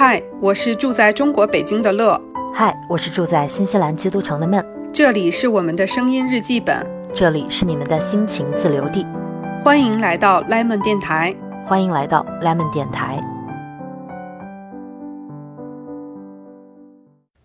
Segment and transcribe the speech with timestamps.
[0.00, 2.22] 嗨，我是住在中国北京的乐，
[2.54, 9.04] 嗨，我是住在新西兰基督城的闷，这里是我们的声音日记本，这里是你们的心情自留地，
[9.60, 11.34] 欢迎来到 Lemon 电台，
[11.66, 13.20] 欢迎来到 Lemon 电台。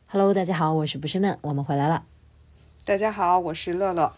[0.05, 2.03] Hello，大家好，我是不是闷，我们回来了。
[2.85, 4.13] 大家好，我是乐乐。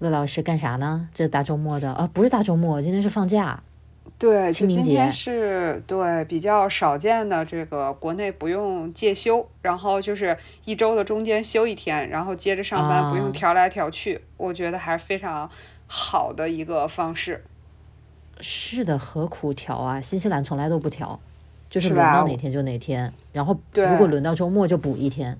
[0.00, 1.08] 乐老师干啥呢？
[1.14, 3.62] 这大周末的，呃，不是大周末，今天是放假。
[4.18, 15.50] 对，就今天是对比较少见的这个国内不用借休，然后就是一周的中间休一天，然后接着上班，不用调来调去，我觉得还是非常
[15.88, 17.44] 好的一个方式。
[18.40, 20.00] 是的，何苦调啊？
[20.00, 21.18] 新西兰从来都不调，
[21.68, 25.36] 就是轮到哪天就哪天，然后对如果轮到周末就补一天。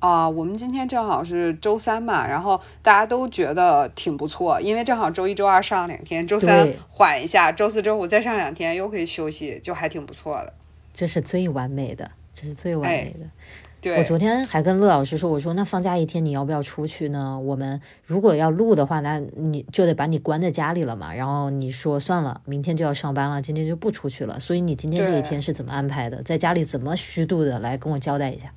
[0.00, 10.52] 啊、我们今天正好是周三嘛，然后大家都觉得挺不错，因为正好周一周二上两天，周三缓一下，周四周五再上两天，又可以休息，就还挺不错的。
[10.94, 13.26] 这是最完美的，这是最完美的。
[13.80, 17.38] 对，我昨天还跟乐老师说，我说那放假一天你要不要出去呢？
[17.38, 21.14] 我们如果要录的话，那你就得把你关在家里了嘛。
[21.14, 24.40] 然后你说算了，明天就要上班了，今天就不出去了。
[24.40, 26.20] 所以你今天这一天是怎么安排的？
[26.24, 27.58] 在家里怎么虚度的？
[27.60, 28.52] 来跟我交代一下。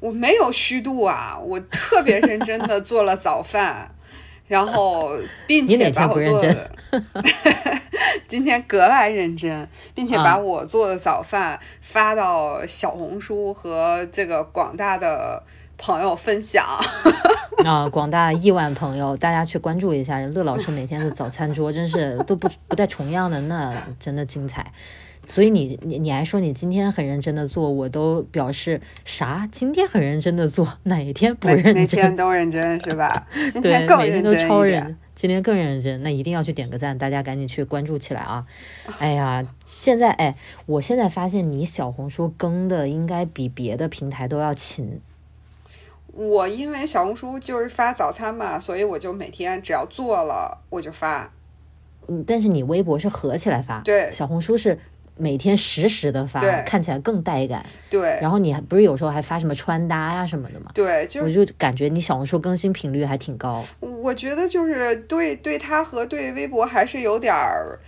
[0.00, 3.94] 我没有虚度啊，我特别认真的做了早饭，
[4.46, 5.12] 然后
[5.46, 6.70] 并且把我做的，
[8.28, 15.42] 今天格外认真，并且把啊我做的早饭发到小红书和这个广大的
[15.76, 16.64] 朋友分享。
[17.64, 24.72] 啊，广大亿万朋友，大家去关注一下乐老师每天的早餐桌，真是都不不带重样的，那真的精彩。
[25.28, 29.46] 所以你你你还说你今天很认真的做，我都表示啥？
[29.52, 31.74] 今天很认真的做，哪一天不认真？
[31.74, 33.26] 每天都认真是吧？
[33.52, 38.46] 今对天，更每天认都超认真今天更认真，那一定要去点个赞，大家赶紧去关注起来啊！
[38.98, 40.34] 哎呀，现在哎，
[40.64, 45.00] 我现在发现你小红书更的应该比别的平台都要勤。
[46.14, 51.32] 我因为小红书就是发早餐嘛，所以我就每天只要做了我就发。
[52.06, 54.78] 嗯，但是你微博是合起来发，对小红书是
[55.18, 57.64] 每天实时的发，看起来更带感。
[57.90, 60.70] 对然后你还不是有时候还发什么穿搭呀什么的嘛？
[60.74, 63.62] 对，就我就感觉你小红书更新频率还挺高。
[63.80, 67.78] 我觉得就是对对他和对微博还是有点儿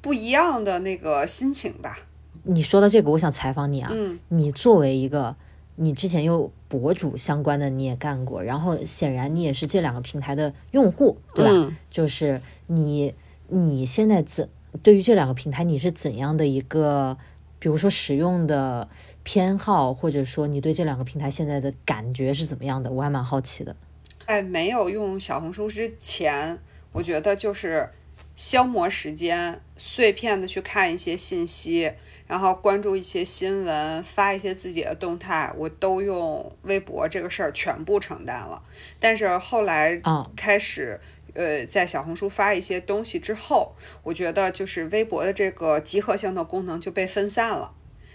[0.00, 1.98] 不一样的那个心情吧。
[2.44, 5.34] 你说到这个，我想采访你啊，嗯，你作为一个，
[5.76, 11.50] 你之前又博主相关的你也干过，然后显然你也是这两个平台的用户，对吧？
[11.52, 13.14] 嗯就是你
[13.48, 14.48] 你现在怎
[14.82, 17.16] 对于这两个平台你是怎样的一个，
[17.58, 18.88] 比如说使用的
[19.22, 22.90] 偏好，或者说你对这两个平台现在的感觉是怎么样的？
[22.90, 23.74] 我还蛮好奇的。
[24.26, 26.58] 在没有用小红书之前，
[26.92, 27.88] 我觉得就是
[28.34, 31.92] 消磨时间，碎片的去看一些信息，
[32.26, 38.62] 然后关注一些新闻，发一些自己的动态，我都用微博这个事儿全部承担了。
[38.98, 41.00] 但是后来啊开始。
[41.34, 47.72] 呃，在小红书发一些东西之后，我觉得就是微博的这个集合性的功能就被分散了。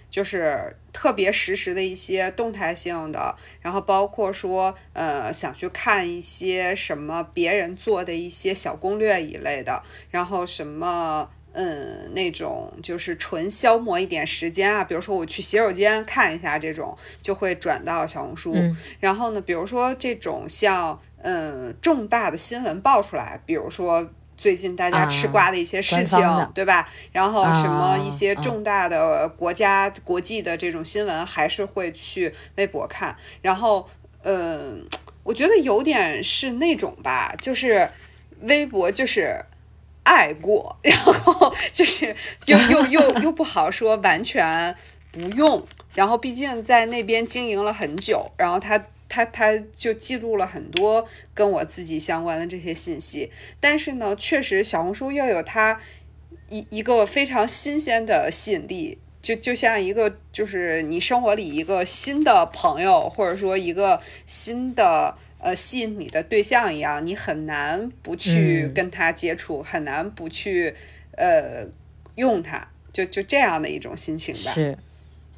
[0.10, 11.30] 就是特别实时的一些动态性的，然后包括说，呃，想去看一些什么别人做的一些小攻略一类的，然后什么。
[11.52, 18.54] 嗯，那种就是纯消磨一点时间啊，比如说我去洗手间看一下这种，就会转到小红书。
[18.54, 26.20] 嗯然后呢，比如说这种像嗯重大的新闻爆出来，比如说最近大家吃啊瓜的一些事情，
[26.54, 26.90] 对吧？
[27.12, 33.16] 然后什么一些啊重大的国家、国际的这种新闻，还是会去微博看。
[33.42, 33.88] 然后，
[34.24, 34.86] 嗯、
[35.24, 37.90] 我觉得有点是那种吧，就是
[38.42, 39.46] 微博就是。
[40.02, 42.16] 爱过， 然后就是
[42.48, 44.76] 又又又又不好说完全
[45.12, 45.64] 不用，
[45.94, 55.82] 然后毕竟在那边经营了很久，然后他他他就记录了很多跟我自己相关的这些信息，但是呢，确实小红书又有它
[56.48, 58.98] 一一个非常新鲜的吸引力。
[59.22, 70.74] 就就像一个，就是你生活里一个新的朋友，或者说一个新的呃吸引你的对象一样，你很难不去嗯跟他接触，很难不去
[71.18, 71.68] 呃
[72.16, 74.54] 用它，就就这样的一种心情吧。
[74.54, 74.78] 是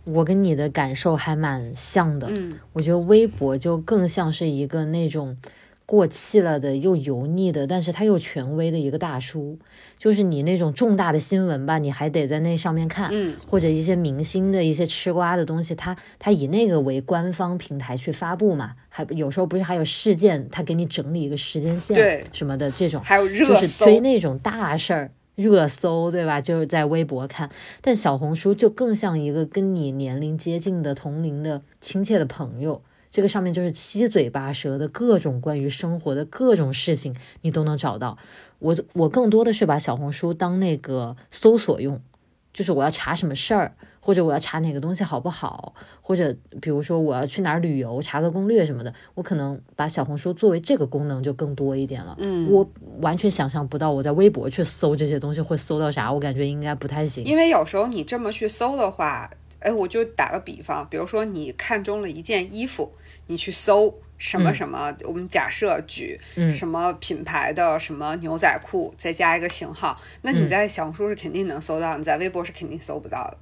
[0.03, 2.27] 我跟你的感受还蛮像的。
[2.29, 5.37] 嗯，我觉得微博就更像是一个那种
[5.85, 9.59] 过气了的又油腻的，但是他又权威的一个大叔。
[9.97, 25.11] 就是你那种重大的新闻吧，你还得在那上面看，嗯或者一些明星的一些吃瓜的东西，他他以那个为官方平台去发布嘛，还有时候不是还有事件，他给你整理一个时间线，对什么的这种，还有热就是搜，追那种大事儿。
[25.41, 26.39] 热搜，对吧？
[26.39, 27.49] 就是在微博看，
[27.81, 32.81] 但小红书就更像一个跟你年龄接近的同龄的亲切的朋友。
[33.09, 38.17] 这个上面就是七嘴八舌的各种关于生活的各种事情，你都能找到。
[38.59, 42.01] 我我更多的是把小红书当那个搜索用，
[42.53, 43.75] 就是我要查什么事儿。
[44.03, 52.15] 或者我要查哪个东西好不好，或者比如说我要去哪儿旅游，查个攻略什么的，我可能把小红书作为这个功能就更多一点了。
[52.19, 52.67] 嗯，我
[52.99, 57.23] 完全想象不到我在微博去搜这些东西会搜到啥，我感觉应该不太行。
[57.23, 62.91] 因为有时候你这么去搜的话，哎，我就打个比方，比如说你看中了一件衣服，
[63.27, 66.19] 你去搜什么什么，我们假设举
[66.49, 73.37] 什么品牌的什么牛仔裤，再加一个型号，那你在小红书是肯定能搜到，你在微博是肯定搜不到的。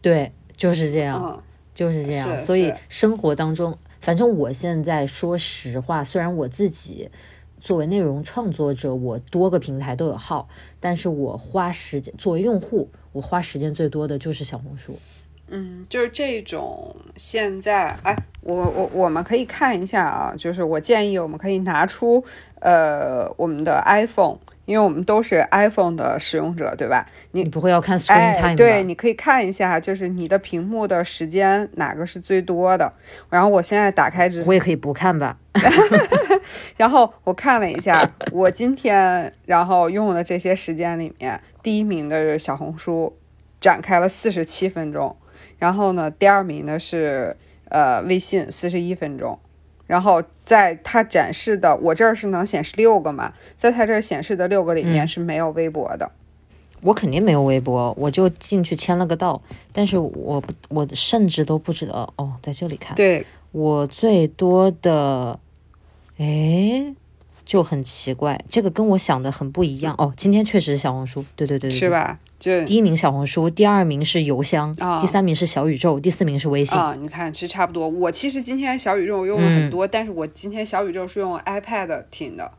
[0.00, 1.42] 对，就是这样，
[1.74, 2.38] 就是这样。
[2.38, 7.10] 所以生活当中，反正我现在说实话，虽然我自己
[7.60, 10.48] 作为内容创作者，我多个平台都有号，
[10.78, 14.98] 但是我花时间作为用户，我花时间最多的就是小红书。
[15.48, 22.22] 嗯，就是这种现在，哎，我我我们可以看一下啊，就是我建议我们可以拿出
[22.60, 24.38] 呃我们的 iPhone。
[24.68, 27.06] 因为我们都是 iPhone 的使用者，对吧？
[27.32, 32.92] 你不会要看 Screen Time 对，你可以看一下，就是你的屏幕的时间哪个是最多的。
[33.30, 35.38] 然后我现在打开，我也可以不看吧。
[36.76, 43.16] 然后我看了一下，我今天然后用的这些时间里面，第一名的是小红书，
[43.58, 45.16] 展开了四十七分钟。
[45.58, 47.34] 然后呢，第二名的是
[47.70, 49.38] 呃微信，四十一分钟。
[49.88, 53.32] 然后在它展示的，我这儿是能显示六个嘛？
[53.56, 56.12] 在它这儿显示的六个里面是没有微博的。
[56.82, 59.42] 我肯定没有微博，我就进去签了个到，
[59.72, 62.94] 但是我我甚至都不知道哦，在这里看。
[62.94, 65.40] 对，我最多的，
[66.18, 66.94] 哎。
[67.48, 70.12] 就很奇怪，这个跟我想的很不一样哦。
[70.14, 72.18] 今天确实是小红书，对对对对，是吧？
[72.38, 76.94] 就第一名小红书，第二名是邮箱，第三名是小宇宙，第四名是微信啊。
[76.98, 77.88] 你看，其实差不多。
[77.88, 82.52] 我其实今天小宇宙用了很多，但是我今天小宇宙是用 iPad 听的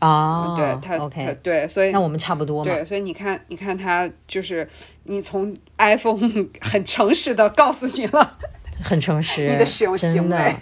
[0.00, 0.54] 啊。
[0.54, 2.70] 对，它 OK，对，所以那我们差不多嘛。
[2.70, 4.68] 对，所以你看，你看它就是
[5.04, 6.30] 你从 iPhone
[6.60, 8.38] 很诚实的告诉你了，
[8.82, 10.56] 很诚实， 你的使用行为。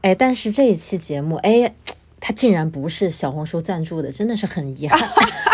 [0.00, 1.74] 哎，但是这一期节目，哎。
[2.24, 4.96] 它竟然不是小红书赞助的，真的是很遗憾。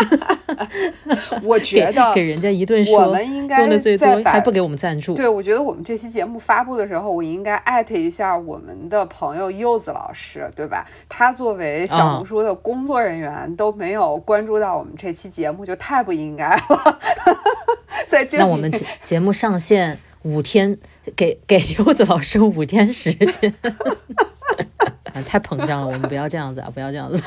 [1.43, 5.13] 我觉得给人家一顿说，我们应该最多还不给我们赞助。
[5.13, 10.85] 对，我觉得我们这期节目发布的时候，我应该艾特一下我们的朋友柚子老师，对吧？
[11.07, 16.99] 他作为小红书的工作人员节都没有关注到我们这期节目，就太不应该了。
[18.07, 20.77] 在这，那我们节节目上线五天，
[21.15, 23.53] 给给柚子老师五天时间。
[25.27, 26.71] 太膨胀了，我们不要这样子啊！
[26.73, 27.21] 不要这样子。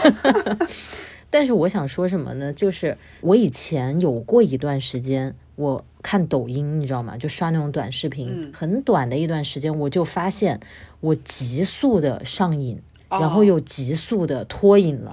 [1.32, 2.52] 但是我想说什么呢？
[2.52, 7.16] 就是我以前有过一段时间，我看抖音，你知道吗？
[7.16, 10.60] 就刷那种短视频，很短的一段时间，我就发现
[11.00, 15.10] 我急速的上瘾，然后又急速的脱瘾了。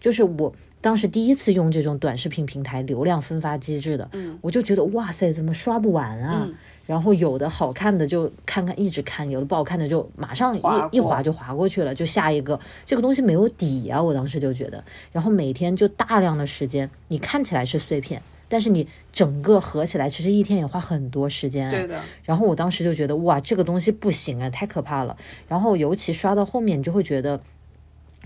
[0.00, 0.50] 就是我
[0.80, 4.08] 当时第一次用这种短视频平台流量分发机制的，
[4.40, 6.48] 我就觉得哇塞，怎么刷不完啊？
[6.86, 10.60] 然后有的好看的就看看一直看，有的不好看的就马上一
[10.92, 12.58] 一划就划过去了，就下一个。
[12.84, 14.84] 这个东西没有底啊，我当时就觉得。
[15.10, 21.70] 然后每天就大量的时间，你看起来是碎片，但是你整个合起来，其实一天也花很多时间。
[21.70, 22.00] 对的。
[22.22, 25.16] 然后我当时就觉得哇，这个东西不行啊，太可怕了。
[25.48, 27.40] 然后尤其刷到后面，你就会觉得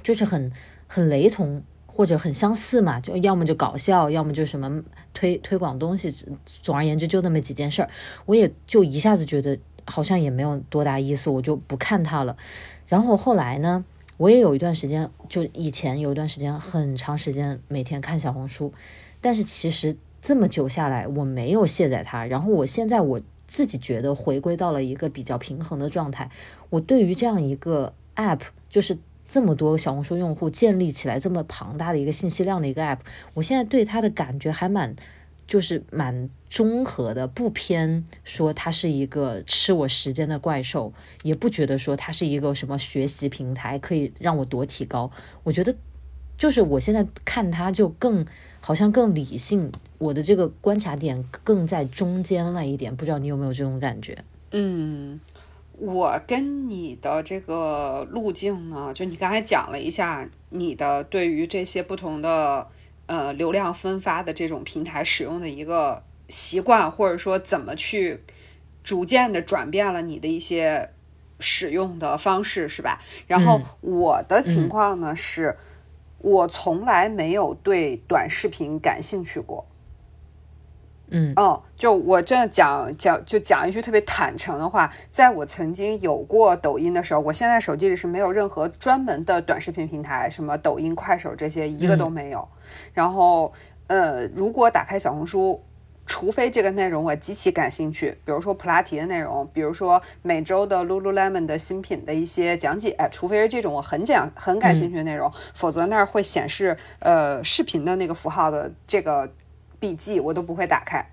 [0.03, 0.53] 就是很
[0.87, 1.63] 很雷同。
[1.99, 6.15] 或者很相似嘛，就要么就搞笑，要么就什么推推广东西。
[6.63, 7.91] 总而言之，就那么几件事儿，
[8.25, 12.37] 我也就一下子觉得好像也没有多大意思，我就不看它了。
[12.87, 13.85] 然后后来呢，
[14.17, 18.73] 我也有一段时间，就以前有一段时间很长时间每天看小红书，
[19.21, 22.25] 但是其实这么久下来，我没有卸载它。
[22.25, 26.31] 然后我现在我自己觉得回归到了一个比较平衡的状态。
[26.71, 28.97] 我对于这样一个 app，就是。
[29.29, 33.01] 这么多小红书用户建立起来这么庞大的一个信息量的一个 app，
[33.35, 34.97] 我现在对它的感觉还蛮，
[35.47, 45.11] 就是蛮中和的，不偏说它是一个吃我时间的怪兽，也不觉得说它是一个什么学习平台可以让我多提高。
[45.43, 45.77] 我觉得
[46.39, 48.25] 就是我现在看它就更
[48.61, 54.17] 好像更理性，我的这个观察点更在中间了一点，不知道你有没有这种感觉？
[54.53, 55.21] 嗯。
[55.79, 62.69] 我跟你的这个路径呢，就你刚才讲了一下你的对于这些不同的
[63.07, 68.25] 呃流量分发的这种平台使用的一个习惯，或者说怎么去
[68.83, 70.91] 逐渐的转变了你的一些
[71.39, 73.01] 使用的方式，是吧？
[73.29, 75.57] 然后我的情况呢是，
[76.19, 79.68] 我从来没有对短视频感兴趣过。
[81.11, 81.33] 嗯。
[81.37, 92.49] 哦，就我真的讲讲就讲一句特别坦诚的话，在我曾经有过抖音的时候，我现在手机里是没有任何专门的短视频平台，什么抖音、快手这些一个都没有。
[92.93, 93.53] 然后，
[93.87, 95.63] 呃，如果打开小红书，
[96.11, 109.31] 除非这个内容我极其感兴趣，比如说普拉提的内容，比如说每周的 Lululemon 的新品的一些讲解，哎，除非是这种我很讲很感兴趣的内容，否则那儿会显示呃视频的那个符号的这个
[109.81, 111.05] 笔记，我都不会打开。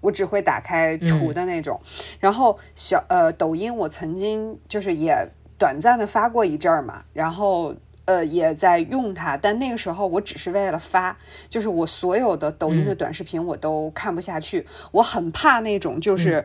[0.00, 1.80] 我只会打开图的那种，
[2.20, 5.16] 然后小呃抖音我曾经就是也
[5.58, 11.16] 短暂的发过一阵儿嘛，然后呃也在用它，但那个时候我只是为了发，
[11.48, 16.44] 就是我所有的抖音的短视频我都看不下去，我很怕那种就是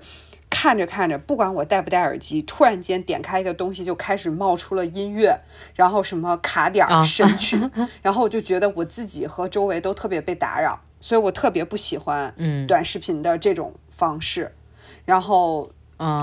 [0.49, 5.37] 看着看着，不管我戴不戴耳机，突然间点开一个东西就开始冒出了音乐，
[5.75, 7.59] 然后什么卡点儿、神曲，
[8.01, 10.79] 然后我就觉得我自己和周围都特别被打扰。
[10.99, 12.33] 所以我特别不喜欢
[12.67, 14.51] 短视频的这种方式，
[15.05, 15.71] 然后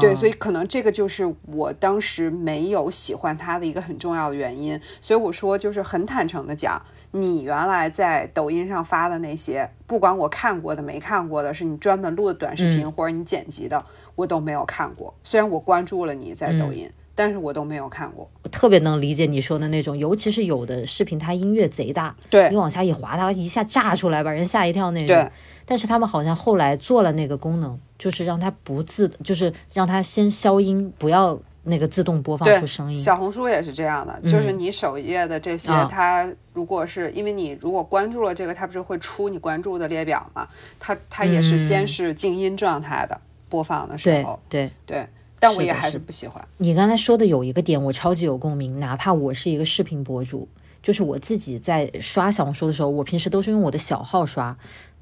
[0.01, 4.81] 对，所以可能这个就是我当时没有喜欢他的一个很重要的原因。
[5.01, 6.81] 所以我说，就是很坦诚的讲，
[7.11, 15.13] 你原来在抖音上发的那些，不管我看过的没看过的，是你专门录的短视频或者你剪辑的，我都没有看过。
[15.23, 16.91] 虽然我关注了你在抖音。
[17.17, 25.09] 但是我都没有看过，我特别能理解你说的那种，尤其是有的视频它音乐贼大，对你往下一滑，它一下炸出来把人吓一跳那种。
[25.09, 25.27] 对，
[25.65, 32.97] 但是他们好像后来做了那个功能，就是让它不自，就是让它先消音，不要那个自动播放出声音。
[32.97, 40.47] 小红书也是这样的，就是你首页的这些，它如果是因为你如果关注了这个，它不是会出你关注的列表嘛？
[40.79, 43.19] 它它也是先是静音状态的
[43.49, 45.09] 播放的时候，对对。
[45.39, 46.43] 但我也还是不喜欢。
[46.59, 48.81] 你刚才说的有一个点，我超级有共鸣。
[48.81, 50.49] 哪怕我是一个视频博主，
[50.83, 54.57] 就是我自己在刷小红书的时候，我平时都是用我的小号刷，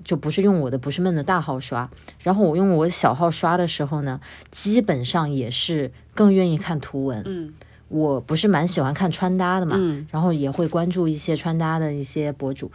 [0.04, 1.88] 就不是用我的不是闷的大号刷。
[2.20, 7.22] 然后我用我小号刷的时候呢，基本上也是更愿意看图文。
[7.24, 7.54] 嗯，
[7.88, 12.70] 我不是蛮喜欢看穿搭的嘛，嗯，然后也会关注一些穿搭的一些博主。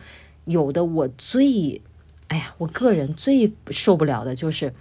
[0.45, 1.81] 有的我最，
[2.29, 4.73] 哎呀，我个人最受不了的就是。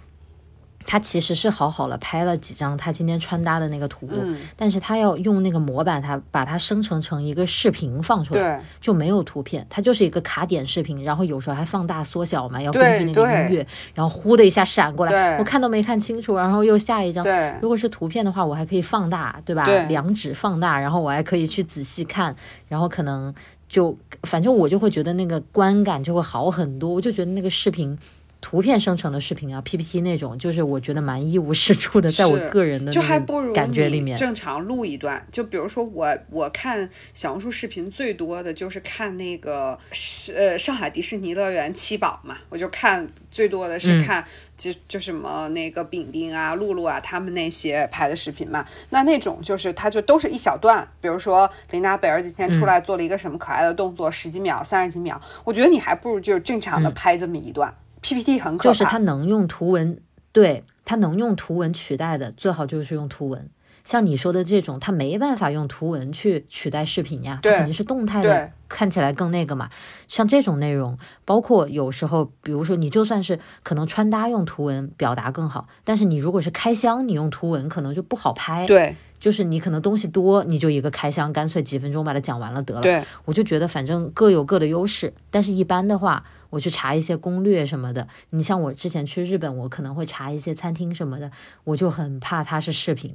[0.89, 4.09] 他其实是好好了拍了几张他今天穿搭的那个图，
[4.57, 17.23] 但是他要用那个模板，他把它生成成一个视频放出来，就没有图片，它就是一个卡点视频，然后有时候还放大缩小嘛，要根据那个音乐，然后呼的一下闪过来，我看都没看清楚，然后又下一张。
[17.61, 19.65] 如果是图片的话，我还可以放大，对吧？
[19.89, 22.35] 两指放大，然后我还可以去仔细看，
[22.67, 23.31] 然后可能
[23.67, 27.95] 就反正我就会觉得那个观感就会好很多，我就觉得那个视频。
[28.41, 35.27] 图片生成的视频啊，PPT 那种，就是我觉得蛮一无是处的，在我个人的就还不如感觉里面，正常录一段。
[35.31, 44.23] 就比如说我，我看小红书视频最多的就是看那个是呃上海迪士尼乐园七宝嘛，我就看最多的是看
[44.57, 48.65] 就就什么那个饼饼啊、露露啊他们那些拍的视频嘛。
[48.89, 57.75] 那那种就是它就都是一小段，比如说琳达贝尔今天出来做了一个什么可爱的动作，十几秒、三十几秒，我觉得你还不如就是正常的拍这么一段。
[58.15, 59.99] PPT 很可就是它能用图文，
[60.31, 63.49] 对它能用图文取代的，最好就是用图文。
[63.85, 69.69] 像你说的这种，它没办法用图文去取代视频呀，它肯定是动态的，看起来更那个嘛。
[70.07, 78.67] 像这种内容，包括有时候，比如说你就算是可能穿搭用图文表达更好，但是你如果是开箱，你用图文可能就不好拍。
[78.67, 78.95] 对。
[79.19, 82.81] 就是你可能东西多，你就一个开箱，干脆几分钟把它讲完了得了。
[82.81, 88.07] 对，我就觉得反正各有各的优势，但是一般的话，我去查一些攻略什么的。
[88.29, 91.29] 你像我之前去日本，我可能会查一些餐厅什么的，
[91.65, 93.13] 我就很怕它是视频。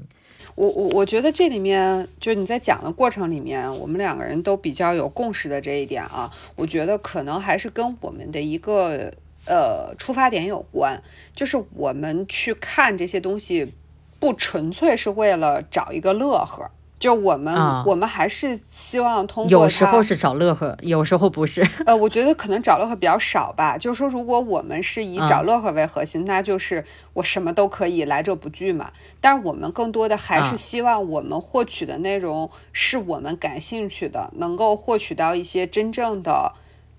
[0.54, 9.10] 我我我觉得这里面就是你在讲的过程里面，我们两个人都比较有共识的这一点啊，我觉得可能还是跟我们的一个
[9.46, 11.02] 呃出发点有关，
[11.34, 13.72] 就是我们去看这些东西。
[14.24, 17.54] 不纯粹是为了找一个乐呵，就我们
[17.84, 21.62] 我们还是希望通过有时候是找乐呵，有时候不是。
[21.84, 23.76] 呃，我觉得可能找乐呵比较少吧。
[23.76, 28.90] 就是说，如果我们是以找乐呵为核心，那就是我什么都可以来者不拒嘛。
[29.20, 36.54] 但是我们更多的还是希望我们获取的内容是我们感兴趣的，能够获取到一些真正的，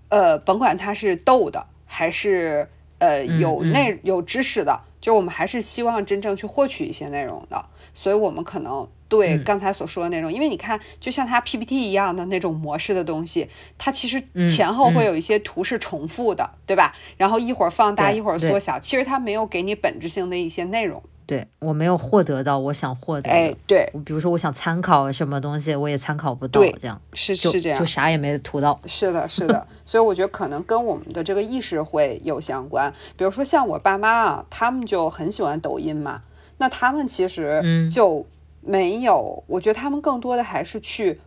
[0.10, 4.82] 呃，甭管它是逗的还是呃有内有知识的。
[5.05, 13.47] 就我们还是希望真正去获取一些内容的，所以我们可能对刚才所说的内容，因为你看，就像它 PPT 一样的那种模式的东西，
[13.77, 16.91] 它其实前后会有一些图是重复的，对吧？
[17.17, 21.03] 然后一会儿放大，一会儿缩小，其实它没有给你本质性的一些内容。
[21.27, 23.29] 对我没有获得到我想获得的。
[23.29, 27.86] 哎，对，比如说我想参考什么东西，我也参考不到，这样是就是这样就。
[27.86, 28.79] 啥也没图到。
[28.86, 32.94] 是的，是的， 所以我觉得可能跟我们的这个意识会有相关。
[33.17, 36.22] 比如说像我爸妈啊，他们就很喜欢抖音嘛，
[36.58, 38.25] 那他们其实嗯就
[38.62, 41.20] 没有，我觉得他们更多的还是去，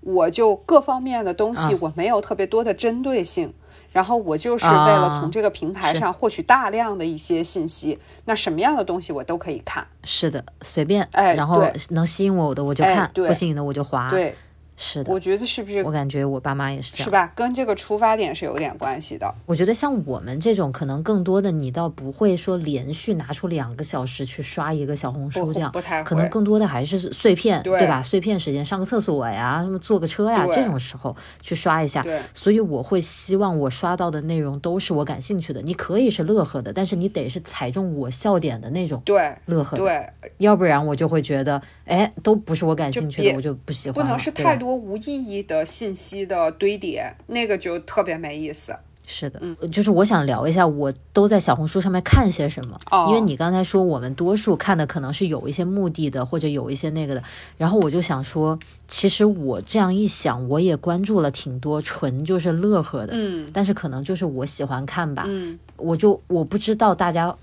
[0.00, 3.52] 我就各方面的东西啊我没有特别多的针对性。
[3.94, 9.86] 然后我就是为了啊从这个平台上获取大量的一些信息，那什么样的东西我都可以看。
[10.02, 14.34] 是的，随便，哎然后对能吸引我的我就哎看，对不吸引的我就划。，对，
[14.76, 17.04] 是的，我觉得是不是我感觉我爸妈也是这样。
[17.04, 17.32] 是吧？
[17.34, 19.32] 跟这个出发点是有点关系的。
[19.46, 28.02] 我觉得像我们这种，可能更多的你倒不会说连续拿出两个小时去刷一个小红书这样，不太可能会更多的还是碎片，对吧？
[28.02, 32.02] 碎片时间，上个厕所呀，什么坐个车呀，这种时候去刷一下。
[32.02, 35.60] 对所以我会希望我刷到的内容都是我感兴趣的。
[35.62, 44.02] 你可以是乐呵的，但是你得是踩中我笑点的那种对乐呵的，对，要不然我就会觉得，哎，都不是我感兴趣的，别我就不喜欢了。
[44.04, 48.76] 不能是对吧太多无意义的信息的堆叠，那个就特别没意思。
[49.06, 52.78] 是的，嗯就是我想聊一下，我都在小红书上面看些什么。
[52.90, 57.22] 哦因为你刚才说我们多数看的可能是有一些目的的，或者有一些那个的，
[57.58, 67.36] 然后我就想说，其实我这样一想，我也关注了挺多纯就是乐呵的，嗯但是可能就是我喜欢看吧，嗯我就我不知道大家。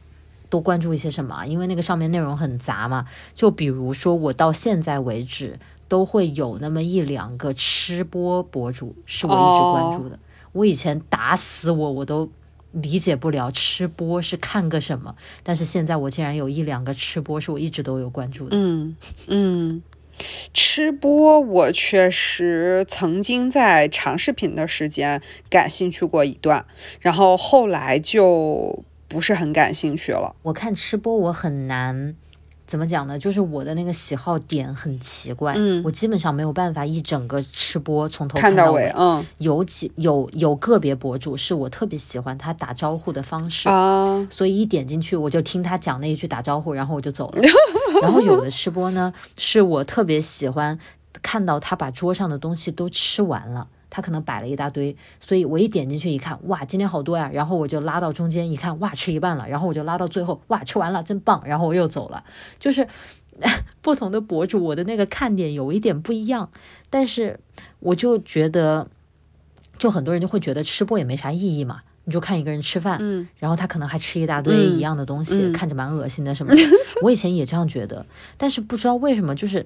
[0.49, 1.45] 都关注一些什么啊？
[1.45, 3.05] 因为那个上面内容很杂嘛。
[3.33, 5.57] 就比如说，我到现在为止
[5.91, 10.17] 都会有那么一两个吃播博主是我一直关注的。
[10.53, 12.29] 我以前打死我我都
[12.71, 18.55] 理解不了吃播是看个什么，但是现在我竟然有一两个吃播是我一直都有关注的。
[18.55, 18.95] 嗯
[19.27, 19.83] 嗯，
[20.53, 26.65] 吃播我确实曾经在长视频的时间感兴趣过一段，
[27.01, 30.38] 然后后来就不是很感兴趣了。
[30.43, 32.15] 我看吃播我很难。
[32.71, 33.19] 怎么讲呢？
[33.19, 47.41] 就是我的那个喜好点很奇怪，嗯我基本上没有办法一整个吃播从头看到尾，嗯有几有有个别博主是我特别喜欢他打招呼的方式，啊，所以一点进去我就听他讲那一句打招呼，然后我就走了。
[48.01, 50.79] 然后有的吃播呢，是我特别喜欢
[51.21, 53.67] 看到他把桌上的东西都吃完了。
[53.91, 57.30] 他可能摆了一大堆，所以我一点进去一看，哇，今天好多呀！
[57.32, 59.47] 然后我就拉到中间一看，哇，吃一半了。
[59.47, 61.43] 然后我就拉到最后，哇，吃完了，真棒！
[61.45, 62.23] 然后我又走了。
[62.58, 62.88] 就是
[63.82, 66.49] 不同的博主，我的那个看点有一点不一样，
[66.89, 67.39] 但是
[67.80, 68.88] 我就觉得，
[69.77, 71.82] 就很多人就会觉得吃播也没啥意义嘛。
[72.04, 76.62] 你就看一个人吃饭，嗯然后他可能还吃一大堆嗯一样的东西，嗯看着蛮恶心的什么的。
[77.04, 78.04] 我以前也这样觉得，
[78.38, 79.63] 但是不知道为什么，就是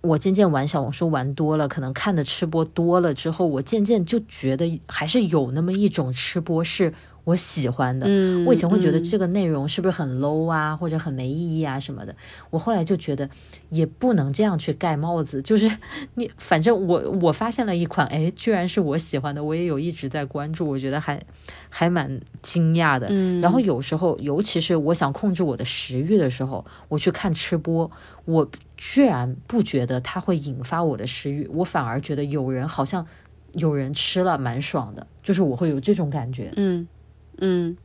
[0.00, 6.92] 我渐渐玩小红书玩多了，可能看的吃播多了之后，我渐渐就觉得还是有那么一种吃播是
[7.24, 8.06] 我喜欢的。
[8.08, 12.14] 嗯我以前会觉得嗯这个内容是不是很 low 啊，或者很没意义啊什么的。
[12.50, 13.28] 我后来就觉得
[13.68, 15.70] 也不能这样去盖帽子，就是
[16.14, 21.20] 你反正我我发现了一款，哎，居然是我喜欢的，我也有一直在关注，我觉得还
[21.68, 23.08] 还蛮惊讶的。
[23.10, 27.90] 嗯然后有时候，尤其是我想控制我的食欲的时候，我去看吃播，
[28.24, 28.50] 我
[28.82, 33.06] 居然不觉得它会引发我的食欲，我反而觉得有人好像
[33.52, 36.50] 有人吃了蛮爽的，就是我会有这种感觉。
[36.56, 36.88] 嗯
[37.36, 37.76] 嗯。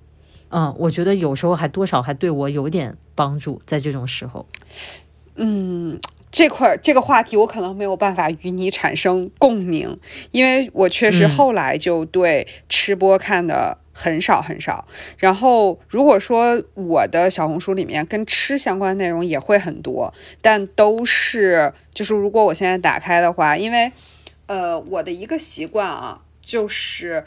[0.52, 4.46] 嗯，我觉得有时候还多少还对我有点帮助，在这种时候。
[5.36, 6.00] 嗯，
[6.32, 10.00] 这块这个话题我可能没有办法与你产生共鸣，
[10.32, 14.86] 因为我确实嗯后来就对吃播看的很少很少。
[15.18, 23.92] 然后如果说我的小红书里面跟吃相关内容也会很多，但都是就是如果我现在打开的话，因为
[24.48, 27.26] 呃我的一个习惯啊，就是。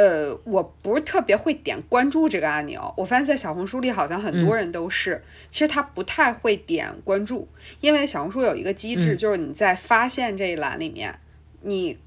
[0.00, 2.94] 呃，我不是特别会点关注这个按钮。
[2.96, 7.48] 我发现，在小红书里好像很多人都是，其实他不太会点关注，
[7.80, 11.18] 因为小红书有一个机制，就是你在发现这一栏里面，
[11.62, 11.98] 你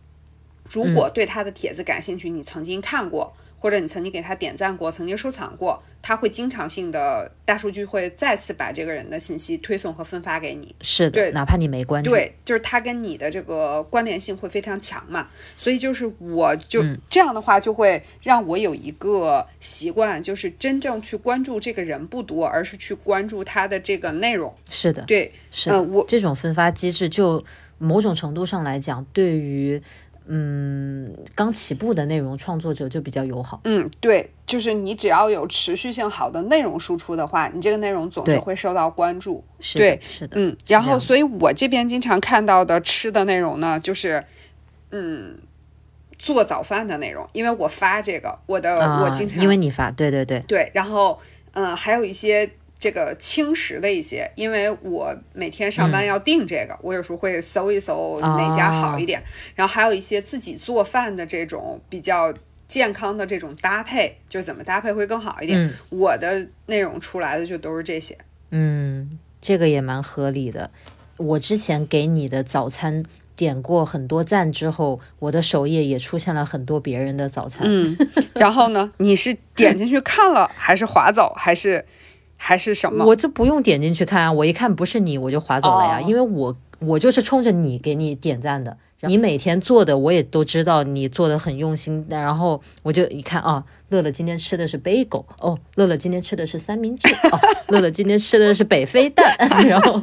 [0.70, 10.76] 如果对他的帖子感兴趣，你曾经看过，或者你曾经给他点赞过，曾经收藏过，他会经常性的大数据会再次把这个人的信息推送和分发给你。
[10.82, 24.52] 是的，对哪怕你没关注，对，就是他跟你的这个关联性会非常强嘛，所以就是我就这样的话，就会让我有一个习惯，就是真正去关注这个人不多，而是去关注他的这个内容。
[24.68, 25.78] 是的，对，是的。
[25.78, 27.44] 嗯我这种分发机制，就
[27.78, 29.82] 某种程度上来讲，对于
[30.34, 33.60] 嗯刚起步的内容创作者就比较友好。
[33.66, 39.44] 嗯，对，就是你只要有持续性好的内容输出的话，你这个内容总是会受到关注。
[39.60, 44.24] 是的，对是的，嗯，然后所以我这边经常看到的吃的内容呢，就是
[44.92, 45.38] 嗯。
[46.24, 51.20] 做早饭的内容，因为我发这个，我的、啊我经常因为你发，对对对，对，然后
[51.54, 52.48] 嗯、呃还有一些
[52.82, 59.24] 这个轻食的一些，因为我每天上班要订这个，我有时候会搜一搜哪家好一点。
[59.54, 62.34] 然后还有一些自己做饭的这种比较
[62.68, 65.72] 健康的这种搭配，就怎么搭配会更好一点。
[65.92, 68.18] 我的内容出来的就都是这些。
[68.50, 70.72] 嗯，这个也蛮合理的。
[71.18, 73.06] 我之前给你的早餐。
[73.34, 77.62] 点过很多赞之后，我的首页也出现了很多别人的早餐。
[77.64, 77.98] 嗯，
[78.36, 78.92] 然后呢？
[78.98, 81.84] 你是点进去看了，还是划走，还是
[82.44, 83.06] 还是什么？
[83.06, 88.76] 我就不用点进去看啊，我一看不是你，我就划走了呀，因为我我就是冲着你给你点赞的。
[89.04, 92.06] 你每天做的我也都知道，你做的很用心。
[92.10, 99.26] 然后我就一看啊，乐乐今天吃的是贝狗哦，乐乐今天吃的是三明治哦， 乐乐今天吃的是北非蛋。
[99.68, 100.00] 然后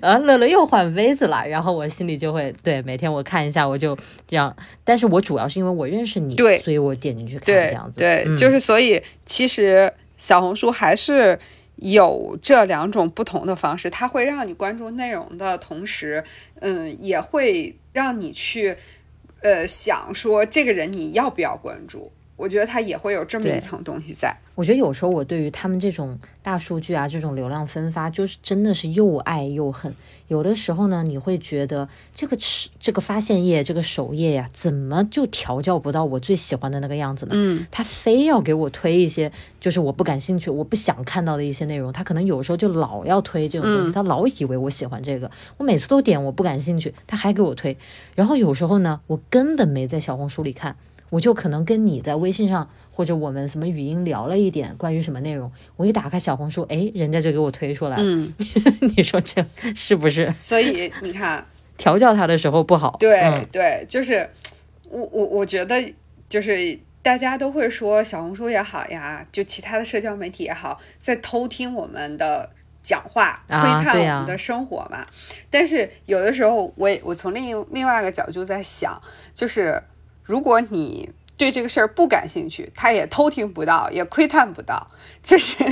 [0.00, 1.46] 啊， 乐乐又换杯子了。
[1.46, 3.94] 然后我心里就会对每天我看一下，我就
[4.26, 4.54] 这样。
[4.84, 8.00] 但是我主要是因为我认识你，对，所以我点进去看这样子。
[8.00, 9.92] 对，就是所以其实
[10.24, 11.38] 小红书还是。
[11.76, 16.22] 有这两种不同的方式，它会让你关注内容的同时，
[16.60, 18.76] 嗯，也会让你去，
[19.42, 22.12] 呃，想说这个人你要不要关注。
[22.36, 24.36] 我觉得它也会有这么一层东西在。
[24.54, 29.92] 我觉得有时候我对于他们这种大数据啊，这种流量分发，就是真的是又爱又恨。
[30.28, 37.32] 有的时候呢，你会觉得这个是这个发现页、这个首页呀，怎么就调教不到我最喜欢的那个样子呢？
[37.34, 41.92] 嗯，他非要给我推一些就是我不感兴趣、我不想看到的一些内容。
[41.92, 47.76] 他可能有时候就老要推这种东西，他老以为我喜欢这个，我每次都点我不感兴趣，他还给我推。
[48.14, 50.76] 然后有时候呢，我根本没在小红书里看。
[51.10, 57.96] 我就可能跟你在微信上或者我们什么语音聊了一点关于什么内容，我一打开小红书，哎，人家就给我推出来。
[57.98, 58.32] 嗯，
[58.96, 60.32] 你说这是不是？
[60.38, 62.96] 所以你看，调教他的时候不好。
[62.98, 64.28] 对对，就是
[64.88, 65.82] 我我我觉得
[66.28, 72.50] 就是大家都会说小红书也好呀，就其他的社交媒体也好，在偷听我们的
[72.82, 75.06] 讲话，窥探我们的生活嘛。
[75.50, 79.00] 但是有的时候，我我从另另外一个角度在想，
[79.34, 79.82] 就是。
[80.26, 84.90] 如果你对这个事儿不感兴趣，他也偷听不到，也窥探不到，
[85.22, 85.64] 就是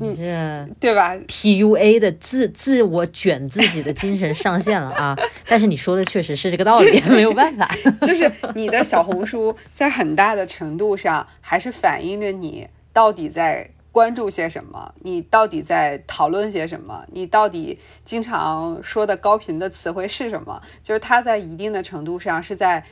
[0.00, 5.16] 你这对吧？PUA 的自自我卷自己的精神上线了啊！
[5.48, 7.74] 但是你说的确实是这个道理，没有办法。
[8.02, 20.60] 就是你的小红书在很大的程度上还是反映着你到底在关注些什么，你到底在讨论些什么，你到底经常说的高频的词汇是什么？
[20.82, 22.84] 就是它在一定的程度上是在。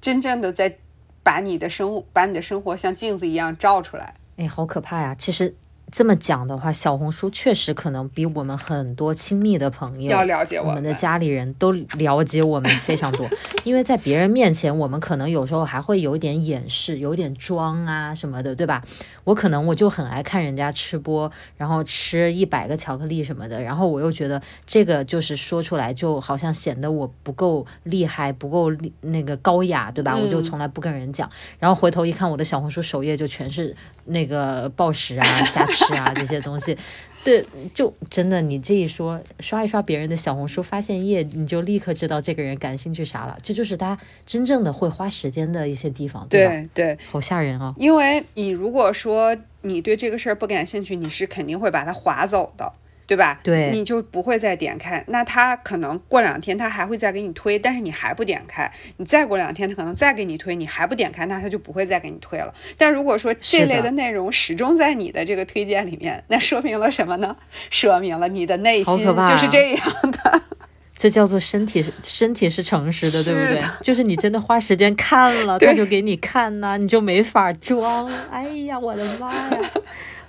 [0.00, 0.78] 真正的在
[1.22, 5.14] 把你的生把你的生活像镜子一样照出来，哎，好可怕呀！
[5.16, 5.54] 其实。
[5.92, 13.28] 这么讲的话，小红书确实可能比我们很多亲密的朋友要了解我们的家里人都了解我们非常多。
[13.62, 18.82] 因为在别人面前，我们可能有时候还会有点掩饰，有点装啊什么的，对吧？
[19.24, 30.16] 我可能我就很爱看人家吃播，然后吃一百个巧克力什么的，然后我又觉得这个就是说出来就好像显得我不够厉害，不够那个高雅，对吧？
[30.16, 31.28] 我就从来不跟人讲。
[31.58, 33.76] 然后回头一看，我的小红书首页就全是
[34.06, 35.81] 那个暴食啊、 瞎吃。
[35.86, 36.76] 是啊，这些东西，
[37.24, 43.36] 对，就真的，你这一说，刷一刷别人的小红书发现页，你就立刻知道这个人感兴趣啥了。
[43.42, 46.68] 这就是他真正的会花时间的一些地方，对吧？
[46.74, 47.74] 对，好吓人啊！
[47.78, 52.72] 因为你如果说你对这个事儿不感兴趣，你是肯定会把它划走的。
[53.12, 53.38] 对吧？
[53.42, 55.04] 对，你就不会再点开。
[55.08, 58.70] 那他可能过两天他还会再给你推，但是你还不点开。
[58.96, 62.52] 你再过两天他可能再给你推，你还不点开，那他就不会再给你推了。
[62.78, 67.36] 但如果说这类的内容始终在你的这个推荐里面，那说明了什么呢？
[67.70, 70.42] 说明了你的内心就是这样的。
[70.96, 73.62] 这叫做身体，身体是诚实的，对不对？
[73.82, 78.08] 就是你真的花时间看了，他就给你看呐，你就没法装。
[78.30, 79.70] 哎呀，我的妈呀！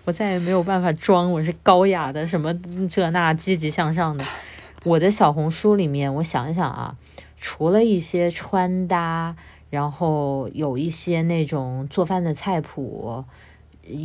[0.05, 2.53] 我再也没有办法装我是高雅的什么
[2.89, 4.25] 这那积极向上的。
[4.83, 6.95] 我的小红书里面，我想一想啊，
[7.37, 9.33] 除了一些穿搭，
[9.69, 13.23] 然后有一些那种做饭的菜谱，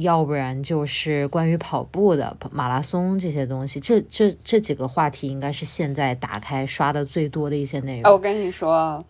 [0.00, 3.80] 要不然就是关于跑步的马拉松这些东西。
[3.80, 8.12] 这这这几个话题应该是现在打开刷的最多的一些内容。
[8.12, 9.04] 我跟你说，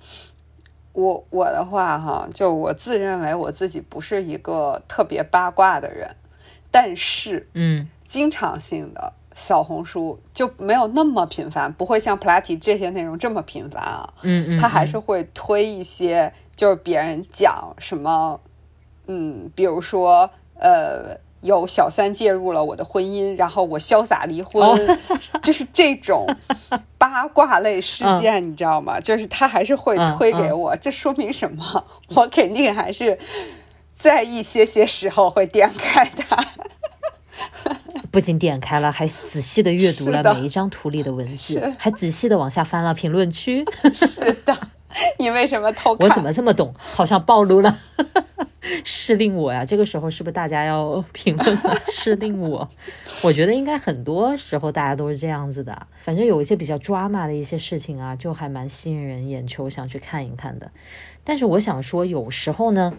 [0.94, 6.08] 我我的话哈，就我自认为我自己不是一个特别八卦的人。
[6.70, 14.12] 但是，嗯，经常性的小红书就没有那么频繁，不会像普拉提这些内容这么频繁啊。
[14.22, 18.40] 嗯嗯，他还是会推一些，就是别人讲什么，
[19.06, 20.28] 嗯，比如说，
[20.58, 24.98] 呃，有小三介入了我的婚姻，然后我潇洒离婚，
[25.42, 26.26] 就是这种
[26.98, 28.98] 八卦类事件，你知道吗？
[29.00, 31.84] 就是他还是会推给我，这说明什么？
[32.16, 33.18] 我肯定还是。
[33.98, 36.36] 在一些些时候会点开它，
[38.12, 43.64] 不仅点开了，还仔细的阅读了每一张图里的文字，还仔细的往下翻了评论区。
[43.92, 44.56] 是的，
[45.18, 46.08] 你为什么偷看？
[46.08, 46.72] 我怎么这么懂？
[46.78, 47.76] 好像暴露了，
[48.84, 49.64] 是令我呀。
[49.64, 51.76] 这个时候是不是大家要评论了？
[51.92, 52.68] 是令我，
[53.22, 55.86] 我觉得应该很多时候大家都是这样子的。
[56.00, 60.70] 反正有一些比较抓马的一些事情啊，就还蛮吸引人眼球，想去看一看的。
[61.24, 62.94] 但是我想说，有时候呢。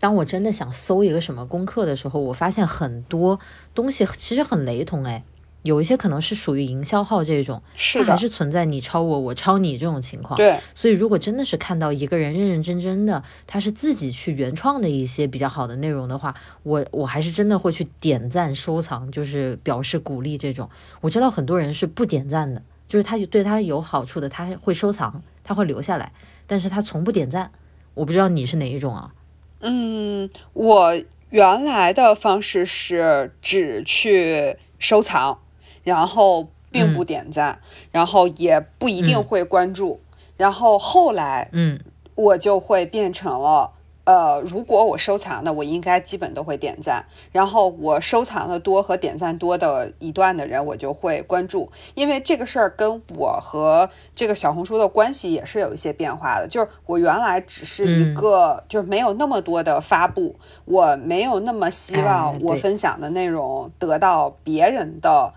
[0.00, 3.38] 当我真的想搜一个什么功课的时候，我发现很多
[3.74, 5.24] 东西其实很雷同，哎，
[5.62, 10.36] 有一些可能是属于营销号这种，它还，是存在你抄我，我抄你这种情况。
[10.36, 16.32] 对，所以，如果真的是看到一个人认认真真的，他是自己去原创的一些比较好的内容的话，
[16.62, 20.70] 我我还是真的会去点赞收藏，就是表示鼓励这种。
[21.00, 26.12] 我知道很多人是不点赞的，就是他对他有好处的，他会收藏，他会留下来，
[26.46, 27.50] 但是他从不点赞。
[27.94, 29.12] 我不知道你是哪一种啊？
[29.60, 30.94] 嗯，我
[31.30, 35.40] 原来的方式是只去收藏，
[35.82, 40.00] 然后并不点赞，然后也不一定嗯会关注，
[40.36, 41.80] 然后后来嗯
[42.14, 43.72] 我就会变成了。
[44.08, 47.04] 呃，如果我收藏的，我应该基本都会点赞。
[47.30, 51.70] 然后我收藏的多和点赞多的一段的人，我就会关注。
[51.94, 56.48] 因为这个事儿跟我和这个小红书的关系也是有一些变化的。
[56.48, 65.34] 就是我原来只是一个，就是没有那么多的发布，我没有那么希哎望我分享的内容得到别人的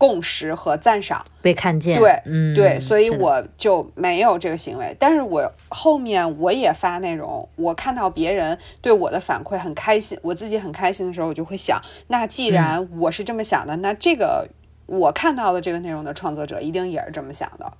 [0.00, 1.22] 共识和赞赏。
[1.42, 4.96] 被看见，对嗯，对，所以我就没有这个行为。
[4.98, 14.48] 但是我后面我也发内容，我看到别人对我的反馈很开心，我自己很开心的时候，我就会想，那既嗯然我是这么想的，那这个
[14.86, 17.70] 我看到的这个内容的创作者一定也是这么想的，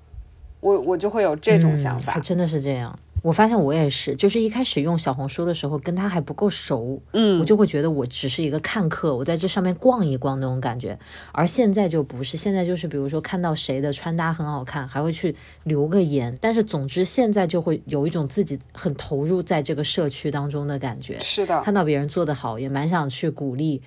[0.60, 2.20] 我我就会有这种想法嗯。
[2.20, 2.98] 真的是这样。
[3.22, 10.98] 我发现我也是，就是一开始用小红书的时候，跟他还不够熟，嗯我就会觉得我只是一个看客，我在这上面逛一逛那种感觉。
[11.32, 16.36] 而现在就不是，现在就是比如说看到谁的穿搭很好看，还会去留个言。
[16.40, 23.82] 但是总之现在就会有一种自己很投入在这个社区当中的感觉，是的，看到别人做得好，也蛮想去鼓励。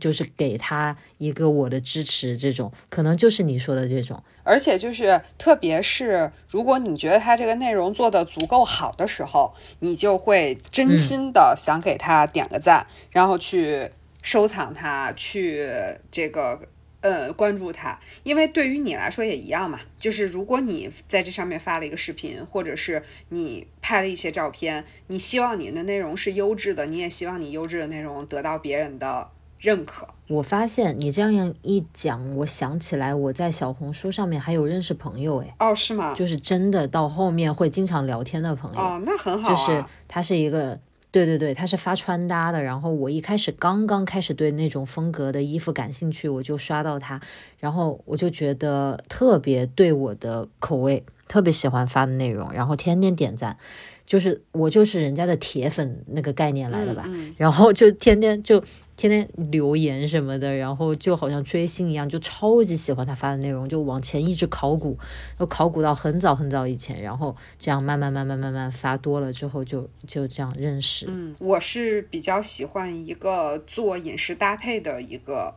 [0.00, 13.90] 就是给他一个我的支持，这种可能就是你说的这种，而且就是，特别是如果你觉得他这个内容做的足够好的时候，你就会真心的想给他点个赞，然后去
[14.22, 15.68] 收藏他，去
[16.10, 16.60] 这个
[17.00, 19.80] 呃关注他，因为对于你来说也一样嘛。
[19.98, 29.30] 就是如果你在这上面发了一个视频，或者是你拍了一些照片，你希望你的内容是优质的，你也希望你优质的内容得到别人的
[29.62, 30.06] 认可。
[30.28, 36.14] 我发现你这样一讲，我想起来我在小红书上面还有认识朋友，哎，哦，是吗？
[36.14, 39.54] 就是真的到后面会经常聊天的朋友，哦，那很好啊。
[39.54, 40.78] 就是他是一个。
[41.12, 42.62] 对对对，他是发穿搭的。
[42.62, 47.20] 然后我一开始刚刚开始对那种风格的衣服感兴趣，我就刷到他，
[47.58, 53.58] 然后我就觉得特别对我的口味，特别喜欢发的内容，然后天天点赞，
[54.06, 57.04] 就是我就是人家的铁粉那个概念来的吧。
[57.06, 58.64] 嗯然后就天天就
[58.96, 64.96] 天天留言什么的，然后就好像追星一样，就超级喜欢他发的内容，就往前一直考古，
[65.40, 71.06] 又考古到很早很早以前，然后这样慢慢慢慢慢慢发多了之后就，就这样认识。
[71.08, 75.54] 嗯，我是比较喜欢一个做饮食搭配的一个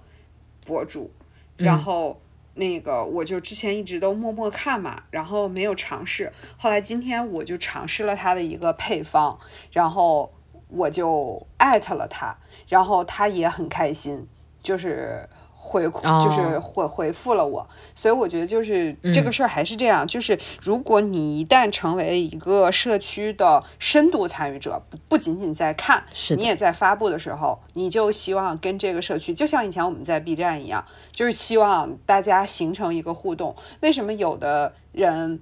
[0.65, 1.11] 博主，
[1.57, 2.19] 然后
[2.55, 9.37] 那个我就之前一直都默默看嘛，然后没有尝试，后来今天我就尝试了他的一个配方，
[9.71, 10.33] 然后
[10.69, 12.35] 我就艾特了他，
[12.67, 14.27] 然后他也很开心，
[14.61, 15.27] 就是。
[15.67, 33.55] 回哦就是回回复了我，所以我觉得就是这个事儿还是这样，就是如果你一旦成为一个社区的深度参与者，不不仅仅在看，是你也在发布的时候，你就希望跟这个社区，就像以前我们在 B 站一样，就是希望大家形成一个互动。
[33.81, 35.39] 为什么有的人，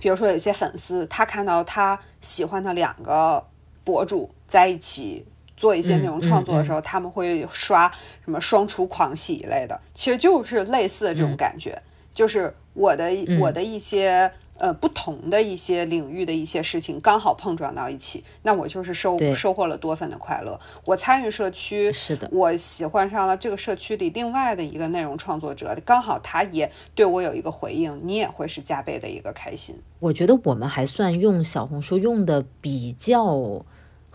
[0.00, 3.46] 比如说有些粉丝，他看到他喜欢的两个
[3.84, 5.24] 博主在一起。
[5.58, 7.90] 做一些内容创作的时候，他们会刷
[8.24, 11.82] 什么“双厨狂喜”一类的，其实就是类似的这种感觉，
[12.14, 20.58] 就是我的、我的一些呃不同的一些领域的一些事情刚好碰撞到一起，那我就是收收获了多份的快乐。
[20.84, 22.28] 我参与社区，是的。
[22.32, 29.76] 我喜欢上了这个社区里另外的一个内容创作者，刚好他也对我有一个回应，你也会是加倍的一个开心。
[29.98, 33.64] 我觉得我们还算用小红书用的比较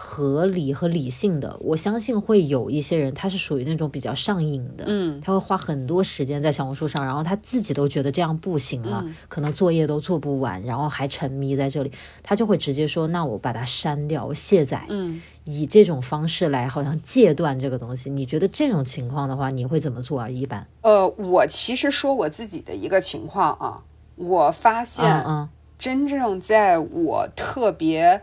[0.06, 1.58] 合理和理性的。
[1.62, 18.10] 我相信会有一些人，他是属于那种比较上瘾的，嗯，他会花很多时间在小红书上，然后他自己都觉得这样不行了，嗯可能作业都做不完，然后还沉迷在这里，他就会直接说：“那我把它删掉，我卸载。”嗯，以这种方式来好像戒断这个东西。
[18.10, 20.30] 你觉得这种情况的话，你会怎么做啊？
[20.30, 23.84] 一般，呃，我其实说我自己的一个情况啊，
[24.18, 28.22] 我发现嗯嗯真正在我特别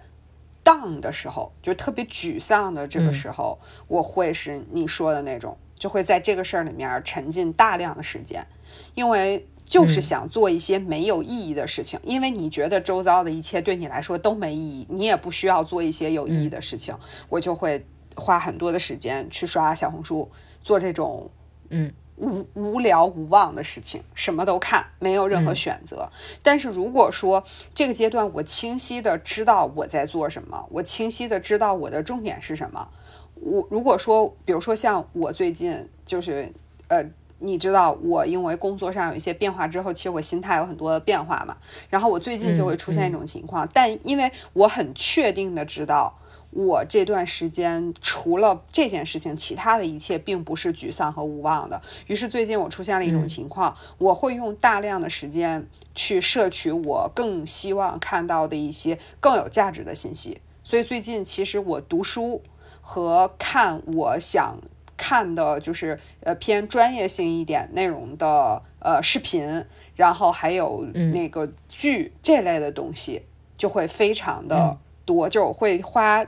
[0.64, 8.46] down 的时候，就特别沮丧的这个时候，我会是你说的那种，就会在这个事儿里面沉浸大量的时间，
[8.94, 16.96] 因为就是想做一些没有意义的事情，因为你觉得周遭的一切对你来说都没意义，你也不需要做一些有意义的事情，
[17.29, 20.31] 我就会花很多的时间去刷小红书，
[20.62, 21.31] 做这种
[21.68, 26.09] 嗯无无聊无望的事情，什么都看，没有任何选择。
[26.43, 27.43] 但是如果说
[27.75, 32.89] 这个阶段我清晰的知道我在做什么，我清晰的知道我的重点是什么，
[33.35, 36.53] 我如果说，比如说像我最近就是
[36.89, 37.05] 呃。
[37.43, 41.57] 你知道我因为工作上有一些变化之后，其实我心态有很多的变化嘛。
[41.89, 46.15] 然后我最近就会出现一种情况，但因为我很确定的知道，
[46.51, 51.81] 我这段时间除了这件事情，其他的一切并不是沮丧和无望的。
[52.09, 60.41] 于是最近我出现了一种情况，我会用大量的时间去摄取我更希望看到的一些更有价值的信息。
[60.65, 62.43] 所以最近其实我读书
[62.81, 64.59] 和看我想
[64.97, 73.23] 看的，就是呃偏专业性一点内容的呃视频，然后还有那个剧这类的东西，
[73.57, 76.27] 就会非常的多，就我会花。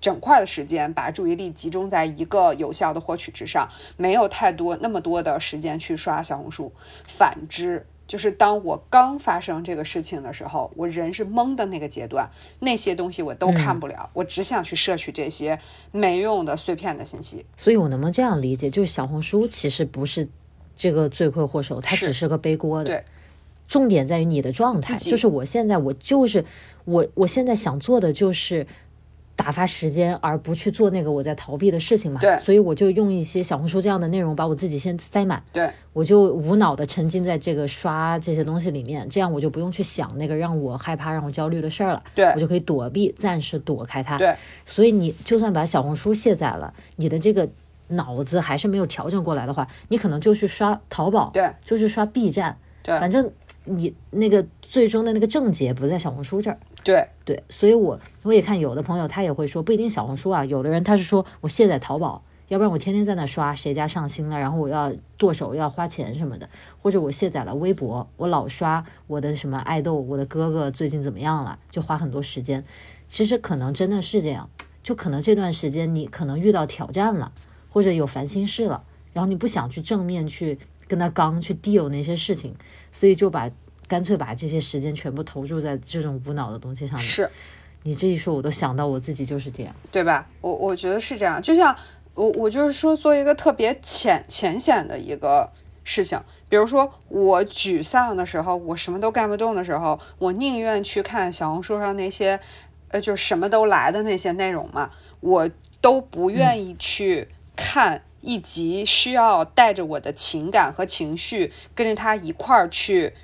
[0.00, 6.70] 整块的时间把注意力集中在一个有效的获取之上，没有太多那么多的时间去刷小红书。
[7.06, 12.28] 反之，就是当我刚发生这个事情的时候，我人是懵的那个阶段，
[12.60, 15.58] 那些东西我都看不了，我只想去摄取这些
[15.90, 17.44] 没用的碎片的信息。
[17.56, 20.28] 所以我能不能这样理解，就是小红书其实不是
[20.76, 22.90] 这个罪魁祸首，它只是个背锅的。
[22.90, 23.04] 对，
[23.66, 26.44] 重点在于你的状态，就是我现在我就是
[26.84, 28.66] 我我现在想做的就是。
[29.36, 32.18] 打发时间，而不去做那个我在逃避的事情嘛。
[32.18, 35.40] 对所以我就用一些小红书这样的内容，把我自己先塞满。
[35.52, 42.02] 对，我就无脑的沉浸在这个刷这些东西里面，这样我就不用去想那个让我害怕、让我焦虑的事儿了。
[42.14, 44.16] 对我就可以躲避，暂时躲开它。
[44.16, 47.46] 对，所以你就算把小红书卸载了，你的这个
[47.88, 53.30] 脑子还是没有调整过来的话，你可能就去刷淘宝，对，就去刷 B 站，对反正
[53.64, 56.58] 你那个最终的那个症结不在小红书这儿。
[56.86, 66.48] 对，对，所以我我也看有的朋友他也会说，不一定小红书啊，有的人他是说我卸载淘宝，要不然我天天在那刷谁家上新了，然后我要剁手要花钱什么的，
[66.80, 72.64] 或者我卸载了微博，我老刷我的什么爱豆，我的哥哥最近怎么样了，就花很多时间。
[73.08, 74.48] 其实可能真的是这样，
[74.84, 77.32] 就可能这段时间你可能遇到挑战了，
[77.68, 82.54] 或者有烦心事了，然后你不想去正面去跟他刚去 deal 那些事情，
[82.92, 83.50] 所以就把。
[83.88, 87.04] 干脆把这些时间全部投注在这种无脑的东西上面。
[87.06, 87.30] 是
[87.82, 89.72] 你这一说，我都想到我自己就是这样。
[89.92, 90.28] 对吧？
[90.40, 91.76] 我我觉得是这样，就像
[92.14, 95.52] 我我就是说做一个特别浅浅显的一个
[95.84, 102.40] 事情，比如说我沮丧的时候，我什么都干不动的时候，我宁愿去看小红书上那些
[102.88, 105.48] 呃，就什么都来的那些内容嘛，我
[105.80, 113.14] 都不愿意去看一集需要带着我的情感和情绪跟着他一块儿去。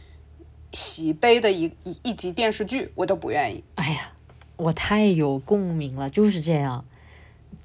[0.72, 3.62] 洗杯的一一一集电视剧，我都不愿意。
[3.74, 4.12] 哎呀，
[4.56, 6.84] 我太有共鸣了，就是这样，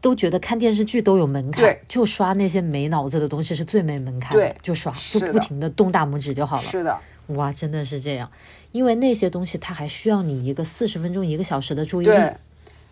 [0.02, 6.62] 都觉得看电视剧都有门槛，对，就刷那些没脑子的东西是最没门槛对的，就刷，就不停的动大拇指就好了。
[6.62, 8.30] 是的，哇，真的是这样，
[8.72, 12.32] 因为那些东西它还需要你一个四十分钟、一个小时的注意力，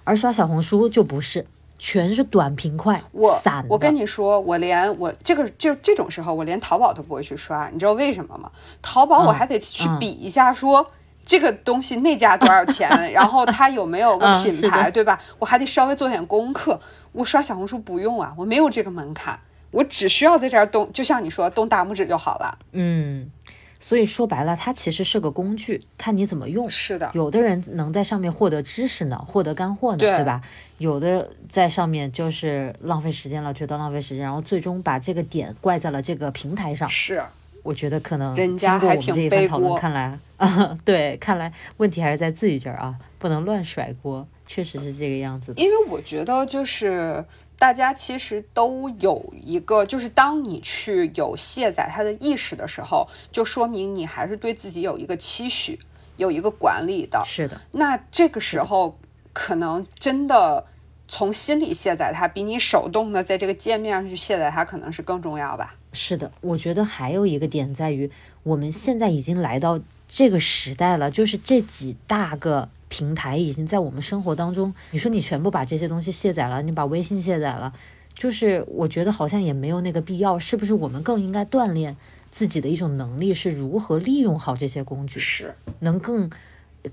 [0.03, 1.45] 而刷小红书就不是。
[1.77, 3.65] 全是短平快，我散。
[3.69, 8.51] 我跟你说，我连我这个就这种时候，我连淘宝都不会去刷，你知道为什么吗？
[8.81, 10.91] 淘宝我还得去嗯比一下说。
[11.27, 12.87] 这个东西那家多少钱？
[13.11, 15.19] 然后它有没有个嗯品牌，对吧？
[15.39, 16.79] 我还得稍微做点功课。
[17.13, 19.39] 我刷小红书不用啊，我没有这个门槛，
[19.71, 22.55] 我只需要在这儿动，就像你说动大拇指就好了。
[22.73, 23.31] 嗯，
[23.79, 26.69] 所以说白了，它其实是个工具，看你怎么用。
[26.69, 30.41] 是的，有的人能在上面获得知识呢，获得干货呢，对吧？
[30.77, 36.87] 有的在上面就是浪费时间了，觉得浪费时间，然后最终把这个点怪在了这个平台上。
[36.89, 37.21] 是，
[37.63, 45.53] 我觉得可能人家经过我们还挺背这一番讨论，锅看来啊， 对，看来问题还是在自己这儿啊，不能乱甩锅，确实是这个样子。
[45.57, 47.23] 因为我觉得就是
[47.57, 55.79] 大家其实都有一个，就是当你去有卸载它的意识的时候，就说明你还是对自己有一个期许，
[56.17, 57.23] 有一个管理的。
[57.25, 58.99] 是的，那这个时候
[59.33, 60.65] 可能真的
[61.07, 65.75] 从心里卸载它，比你手动的在这个界面上去卸载它，可能是更重要吧。
[65.93, 68.11] 是的，我觉得还有一个点在于，
[68.43, 74.73] 我们现在已经来到这个时代了，就是这几大个平台已经在我们生活当中。
[74.91, 77.73] 你说你全部把这些东西卸载了，你把微信卸载了，
[78.15, 80.73] 就是我觉得好像也没有那个必要，是不是？
[80.73, 81.97] 我们更应该锻炼
[82.31, 86.29] 自己的一种能力，是如何利用好这些工具，是能更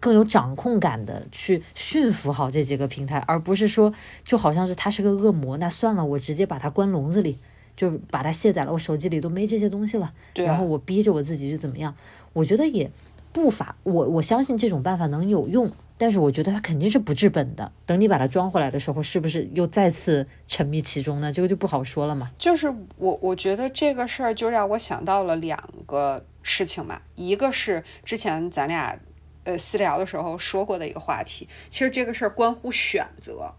[0.01, 3.95] 更有掌控感的去驯服好这几个平台，而不是说
[4.25, 7.39] 就好像是它是个恶魔，那算了，我直接把它关笼子里。
[7.75, 10.13] 就把它卸载了，我手机里都没这些东西了。
[10.35, 11.95] 对、然后我逼着我自己去怎么样？
[12.35, 12.89] 我觉得也
[13.33, 17.71] 不乏，我我相信这种办法能有用，但是我觉得它肯定是不治本的。
[17.87, 21.33] 等你把它装回来的时候，是不是又再次沉迷其中呢？
[21.33, 22.31] 这个就不好说了嘛。
[22.39, 28.99] 就是我我觉得这个事儿就让我想到了两个事情嘛，一个是之前咱俩
[29.45, 33.53] 呃私聊的时候说过的一个话题，其实这个事儿关乎选择。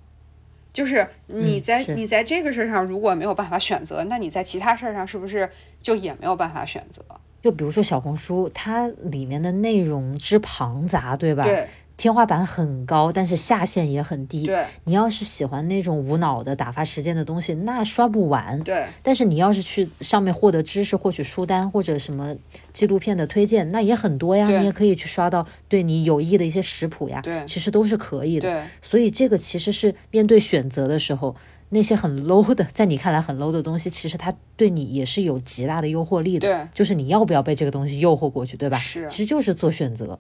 [0.73, 5.47] 就是你在你在这个事儿上如果没有办法选择，那你在其他事儿上是不是
[5.81, 7.03] 就也没有办法选择？
[7.43, 11.43] 就比如说小红书，它里面的内容之庞杂，对吧？
[11.43, 11.67] 对。
[11.95, 14.45] 天花板很高，但是下限也很低。
[14.45, 18.59] 对，你要是喜欢那种无脑的打发时间的东西，那刷不完。
[18.63, 22.35] 对，但是你要是去上面获得知识、获取书单或者什么
[22.73, 24.47] 纪录片的推荐，那也很多呀。
[24.47, 27.21] 你也可以去刷到对你有益的一些食谱呀。
[27.21, 28.49] 对，其实都是可以的。
[28.49, 31.35] 对，所以这个其实是面对选择的时候，
[31.69, 36.47] 那些很 low 的，在你看来很 low 的东西，其实它对你也是有极大的诱惑力的。
[36.47, 38.77] 对，就是你要不要被这个东西诱惑过去，对吧？
[38.77, 40.19] 是，其实就是做选择。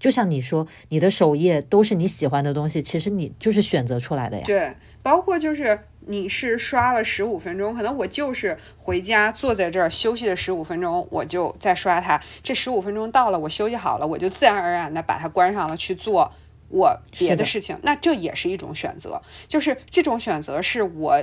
[0.00, 4.42] 就像你说，你的首页都是你喜欢的东西，其实你就是选择出来的呀。
[4.44, 12.20] 对，包括就是你是刷了十五分钟，可能我就是回家坐在这儿休息的十五分钟，我就再刷它。
[12.42, 16.32] 这十五分钟到了，我休息好了，我就自然而然的把它关上了，去做
[16.70, 17.78] 我别的事情。
[17.82, 21.22] 那这也是一种选择，就是这种选择是我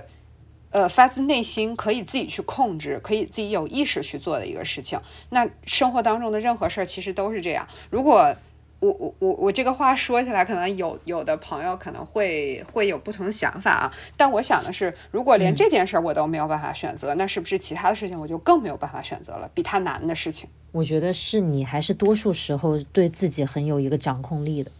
[0.70, 5.00] 呃发自内心可以自己去控制，可以自己有意识去做的一个事情。
[5.30, 7.68] 那生活当中的任何事儿其实都是这样。
[7.90, 8.36] 如果
[8.80, 13.92] 我我我我这个话说起来，可能有有的朋友可能会会有不同的想法啊。
[14.16, 19.50] 但我想的是，如果连这件事儿我都没有办法选择，那是不是其他的事情我就更没有办法选择了？
[19.54, 24.72] 比他难的事情，我觉得是你还是多数时候对自己很有一个掌控力的。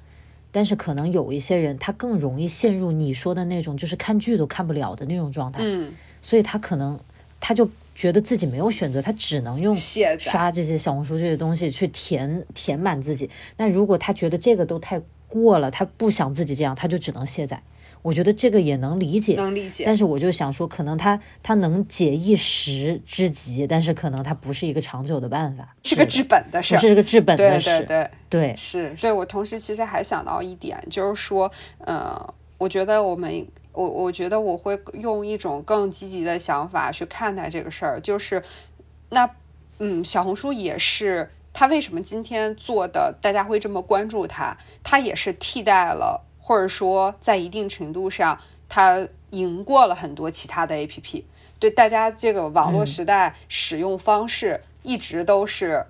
[0.52, 5.60] 但是可能有一些人，他更容易陷入你说的那种，就是看剧都看不了的那种状态。
[5.64, 7.00] 嗯，所以他可能
[7.40, 7.70] 他就。
[7.98, 13.28] 觉得自己没有选择，他只能用刷这些小红书这些东西去填填满自己。
[13.58, 17.60] 那如果他觉得这个都太过了，他不想自己这样，他就只能卸载。
[18.04, 19.84] 我觉得这个也能理解，能理解。
[19.84, 27.66] 但是我就想说，可能他他能解一时之急，但是可能他不是一个长久的办法，是个治本的事，是个治本的事。
[27.66, 28.94] 对对对对，是。
[29.02, 32.16] 对我同时其实还想到一点，就是说，呃，
[32.60, 33.48] 我觉得我们。
[33.78, 38.42] 我我觉得我会用一种更积极的想法去看待这个事儿，就是，
[39.10, 39.30] 那，
[39.78, 44.58] 嗯，小红书也是，它为什么今天做的大家会这么关注它？
[44.84, 51.24] 它也是替代了，或者说在一定程度上，它赢过了很多其他的 APP。
[51.60, 55.86] 对大家这个网络时代使用方式一直都是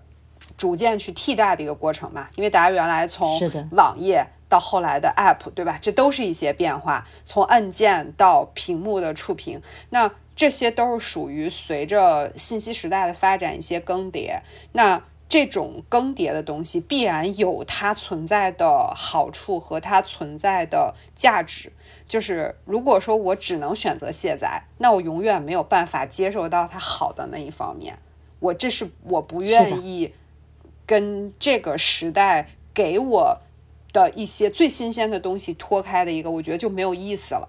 [0.57, 2.27] 逐渐去替代的一个过程嘛？
[2.35, 3.39] 因为大家原来从
[3.71, 4.27] 网页。
[4.49, 5.77] 到后来的 App，对吧？
[5.81, 14.39] 这都是一些变化，从按键到屏幕的触屏，那这些都是属于随着信息时代的发展一些更迭。
[14.71, 21.73] 那这种更迭的东西，必然有它存在的好处和它存在的价值。
[22.07, 27.99] 就是如果说我只能选择卸载，那我永远没有办法接受到它好的那一方面。
[28.39, 30.13] 我这是我不愿意
[30.85, 33.41] 跟这个时代给我。
[33.93, 37.47] 的一些最新鲜的东西脱开的一个，我觉得就没有意思了。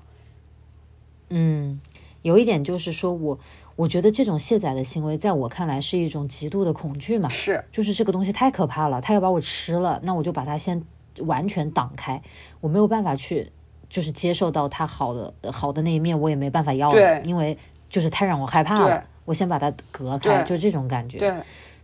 [1.31, 1.81] 嗯，
[2.23, 3.39] 有一点就是说，我
[3.77, 7.29] 我觉得这种卸载的行为，在我看来是一种极度的恐惧嘛。
[7.29, 10.83] 是，就是这个东西太可怕了，它要把我吃了，那我就把它先
[11.21, 12.23] 完全挡开，
[12.61, 13.51] 我没有办法去，
[13.91, 17.57] 就是接受到它好的好的那一面，我也没办法要了，因为
[17.91, 21.19] 就是太让我害怕了，我先把它隔开，就这种感觉。
[21.19, 21.33] 对，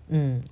[0.09, 0.43] 嗯。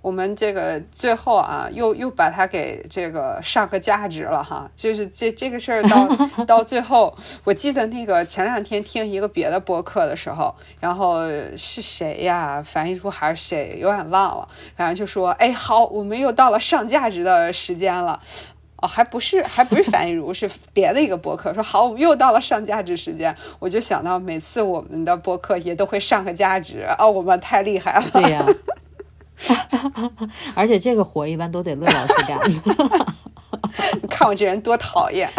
[0.00, 7.14] 我们这个最后啊，又又把它给这个上个价值了哈，就是这这个事儿到到最后，
[7.44, 12.62] 我记得那个前两天听一个别的播客的时候，然后是谁呀？
[12.64, 13.76] 樊一茹还是谁？
[13.80, 18.20] 有点忘了，反正就说，哎，好，我们又到了上价值的时间了。
[18.76, 23.32] 哦，还不是还不是樊一茹，是别的一个播客说，好，我们又到了上价值时间。
[23.60, 28.04] 我就想到每次我们的播客也都会上个价值哦，我们太厉害了。
[28.12, 28.44] 对呀。
[30.54, 32.38] 而且这个活一般都得乐老师干。
[34.00, 35.28] 你 看我这人多讨厌。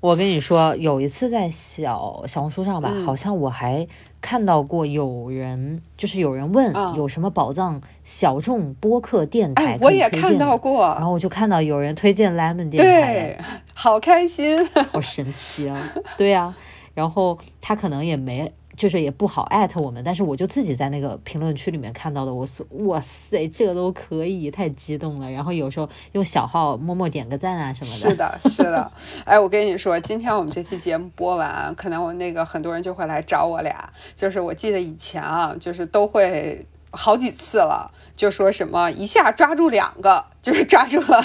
[0.00, 3.86] 我跟你说，有一次在小小红书上吧，嗯好像我还
[4.20, 13.38] 看到过有人，就是有人问啊有什么宝藏小众播客电台哎，我也看到过然，后我就看到有人推荐 Lemon 电台，对，
[13.72, 14.66] 好开心。
[14.92, 15.80] 好神奇啊！
[16.18, 16.54] 对呀、
[16.92, 25.30] 然后他可能也没，就是也不好艾特我们，但是我就自己在那个评论区里面看到的，我说哇塞，这个都可以，太激动了。
[25.30, 28.10] 然后有时候用小号默默点个赞啊什么的。
[28.10, 28.92] 是的，是的。
[29.24, 33.88] 哎，我跟你说，今天我们这期节目播完，可能我那个很多人就会来找我俩。
[34.16, 36.64] 就是我记得以前啊，就是都会
[36.94, 41.18] 好几次了，就说什么一下抓住两个， 就是抓住了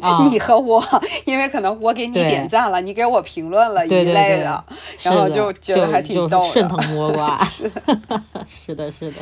[0.00, 0.82] 啊 你和我，
[1.26, 4.64] 因为可能我给你点赞了，你给我评论了一类对的，
[4.98, 6.38] 是然后就觉得还挺逗的。
[6.38, 7.38] 就是顺藤摸瓜。
[7.44, 9.16] 是的，是的。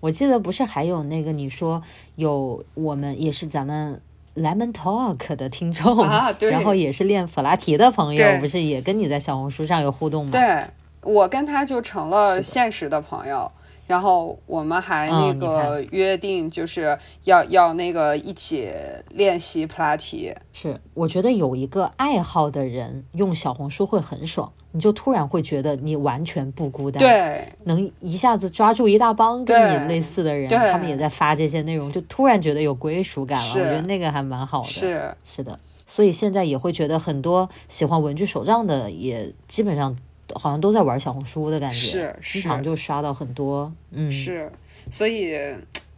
[0.00, 1.82] 我记得不是还有那个你说
[2.16, 4.00] 有我们也是咱们
[4.34, 10.30] Lemon Talk 的听众，啊对然后也是练普拉提的朋友，对不是也跟你在小红书上有互动吗？
[10.32, 10.64] 对
[11.02, 13.50] 我跟他就成了现实的朋友。
[13.90, 18.70] 然后我们还那个约定，就是要、要那个一起
[19.08, 20.32] 练习普拉提。
[20.52, 33.44] 是，我觉得有一个爱好的人用小红书会很爽，你就突然会觉得你完全不孤单，，对，能一下子抓住一大帮跟你类似的人，对他们也在发这些内容，就突然觉得有归属感了。
[33.44, 34.68] 我觉得那个还蛮好的。
[34.68, 39.96] 是，是的，所以现在也会觉得很多喜欢文具手账的，也基本上
[40.34, 44.50] 好像都在玩小红书的感觉，是经常就刷到很多，嗯，是，
[44.90, 45.38] 所以，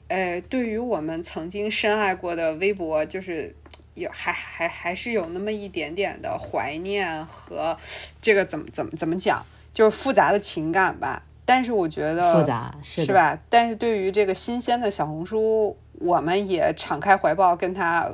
[0.08, 3.54] 哎，对于我们曾经深爱过的微博，就是
[3.94, 7.76] 有还还还是有那么一点点的怀念和
[8.20, 11.22] 这个怎么怎么怎么讲，就是复杂的情感吧。
[11.44, 13.38] 但是我觉得复杂是，是吧？
[13.48, 18.08] 但是对于这个新鲜的小红书，我们也敞开怀抱，跟他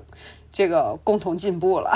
[0.50, 1.92] 这个共同进步了。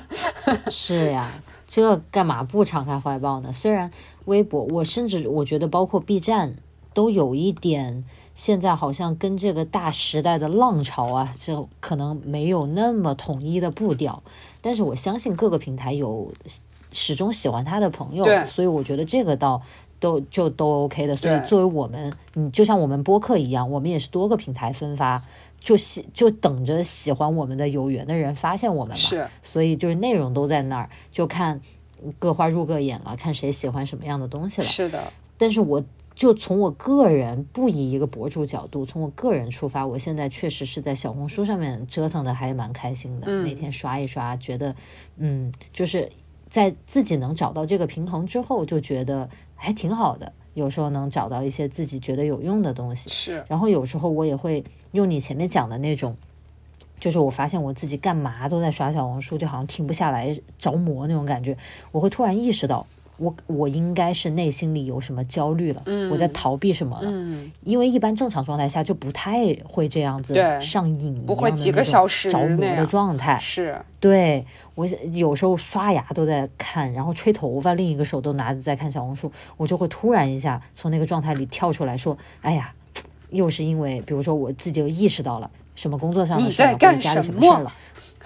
[0.70, 1.26] 是呀，
[1.68, 3.52] 这干嘛不敞开怀抱呢？
[3.52, 3.92] 虽然
[4.24, 6.56] 微博，我甚至我觉得包括 B 站
[6.94, 8.04] 都有一点，
[8.34, 14.22] 现在好像跟这个大时代的浪潮啊，就可能没有那么统一的步调。
[14.60, 16.32] 但是我相信各个平台有
[16.90, 19.62] 始终喜欢他的朋友，所以我觉得这个倒。
[20.00, 25.20] 都就都 OK 的，所以作为我们，你就像我们播客一样，我们也是多个平台分发，
[25.60, 28.94] 就喜就等着喜欢我们的有缘的人发现我们嘛。
[28.94, 31.60] 是，所以就是内容都在那儿，就看
[32.18, 34.66] 各花入各眼了，看谁喜欢什么样的东西了。
[34.66, 35.82] 是的，但是我
[36.14, 44.74] 就从我个人不以一个博主角度，从我个人出发，我现在确实是在小红书上面折腾的还蛮开心的，嗯每天刷一刷，觉得
[45.16, 46.10] 嗯，就是
[46.48, 50.32] 在自己能找到这个平衡之后，就觉得还挺好的。
[50.54, 56.16] 有时候能找到一些自己觉得有用的东西，是，然后有时候我也会用你前面讲的那种，
[56.98, 61.56] 就是我发现我自己干嘛都在刷小红书，就好像停不下来、着魔那种感觉。
[61.92, 62.86] 我会突然意识到，
[63.18, 67.10] 我我应该是内心里有什么焦虑了，我在逃避什么了。
[67.12, 73.36] 嗯，因为一般正常状态下就不太会这样子上瘾，不会几个小时着魔的状态。
[73.38, 82.72] 是，对我有时候刷牙都在看，然后吹头发，另一个手都拿着在看小红书，我就会突然一下从那个状态里跳出来说：“哎呀，
[83.30, 87.72] 又是因为比如说我自己就意识到了什么工作上的事或者家里什么什么事儿了。”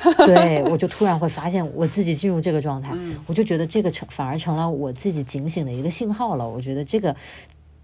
[0.26, 3.16] 对，我就突然会发现我自己进入这个状态，嗯。
[3.26, 6.48] 我就觉得这个成反而成了我自己警醒的一个信号了。
[6.48, 7.14] 我觉得这个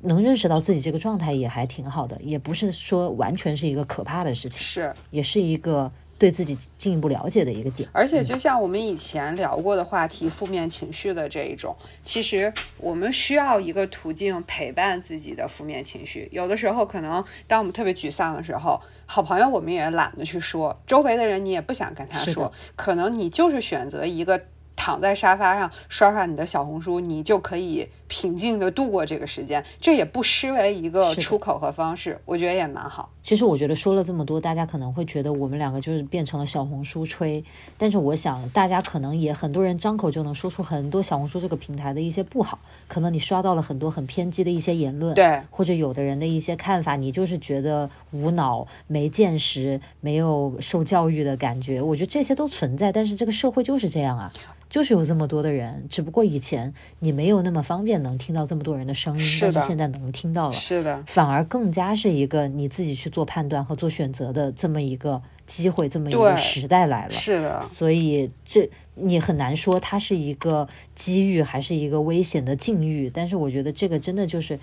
[0.00, 7.88] 能认识到自己这个状态也还挺好的，也不是说完全是一个可怕的事情，是，也是一个对自己进一步了解的一个点。
[7.92, 16.28] 而且就像我们以前聊过的话题，负面情绪的这一种，其实我们需要一个途径陪伴自己的负面情绪。
[16.32, 24.40] 有的时候可能当我们特别沮丧的时候，好朋友我们也懒得去说，周围的人你也不想跟他说，可能你就是选择一个。
[24.80, 33.08] 躺在沙发上刷刷你的小红书，你就可以平静的度过这个时间，这也不失为一个出口和方式，我觉得也蛮好。
[33.22, 37.44] 其实我觉得说了这么多，大家可能会觉得我们两个就是变成了小红书吹，
[37.76, 54.32] 但是我想大家可能也很多人张口就能说出很多小红书这个平台的一些不好，可能你刷到了很多很偏激的一些言论，对，或者有的人的一些看法，你就是觉得无脑、没见识、没有受教育的感觉，我觉得这些都存在，但是这个社会就是这样啊。
[54.70, 60.52] 就是有这么多的人，只不过以前你没有那么方便能听到这么多人的声音，但是现在能听到了。
[60.52, 67.10] 是的，反而更加是一个你自己去做判断和做选择的这么一个机会，这么一个时代来了。
[67.10, 74.58] 是的，所以这你很难说它是一个机遇还是一个危险的境遇，但是我觉得这个真的就是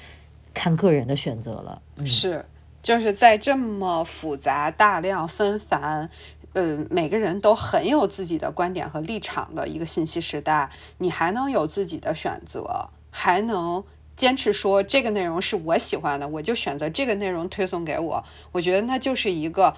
[0.54, 1.82] 看个人的选择了。
[1.96, 2.46] 嗯，是，
[2.82, 6.10] 就是在这么复杂、大量、纷繁，
[6.54, 10.70] 呃，每个人都很有自己的观点和立场的一个信息时代，
[11.00, 13.82] 你还能有自己的选择，还能
[14.18, 18.22] 坚持说这个内容是我喜欢的，我就选择这个内容推送给我。
[18.52, 19.74] 我觉得那就是一个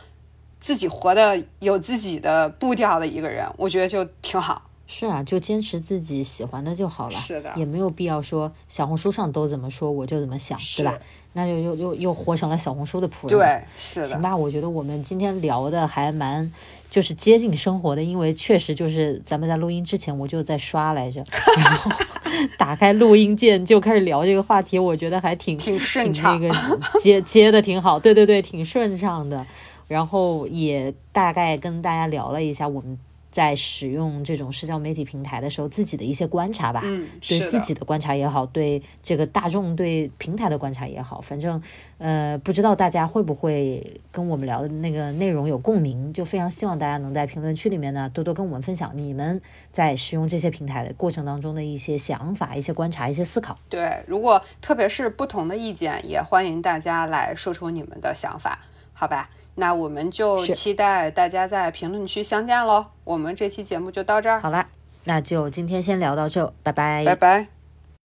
[0.60, 4.64] 自己活的有自己的步调的一个人，我觉得就挺好。
[4.88, 10.98] 是啊，就坚持自己喜欢的就好了，是的也没有必要说小红书上都怎么说我就怎么想，对吧？
[11.34, 13.38] 那就又又又活成了小红书的仆人。
[13.38, 14.08] 对，是的。
[14.08, 16.52] 行吧，我觉得我们今天聊的还蛮
[16.90, 21.22] 就是接近生活的，因为确实就是咱们在录音之前我就在刷来着，
[21.58, 21.92] 然后
[22.58, 29.46] 打开录音键就开始聊这个话题，我觉得还挺挺顺畅，那 个接接的挺好，对对对，挺顺畅的。
[29.88, 32.98] 然后也大概跟大家聊了一下我们。
[33.38, 41.62] 在使用这种社交媒体平台的时候，自己的一些观察吧，嗯，对自己的观察也好，对这个大众对平台的观察也好，反正
[42.00, 49.40] 呃，不知道大家会不会跟我们聊的那个内容有共鸣，就非常希望大家能在评论区里面呢多多跟我们分享你们
[49.72, 53.56] 在使用这些平台的过程当中的一些想法、一些观察、一些思考。
[53.70, 58.58] 对，如果特别是不同的意见，也欢迎大家来说出你们的想法，
[58.94, 59.30] 好吧？
[59.60, 62.86] 那我们就期待大家在评论区相见喽！
[63.04, 64.68] 我们这期节目就到这儿，好了，
[65.06, 67.57] 那就今天先聊到这，拜拜，拜拜。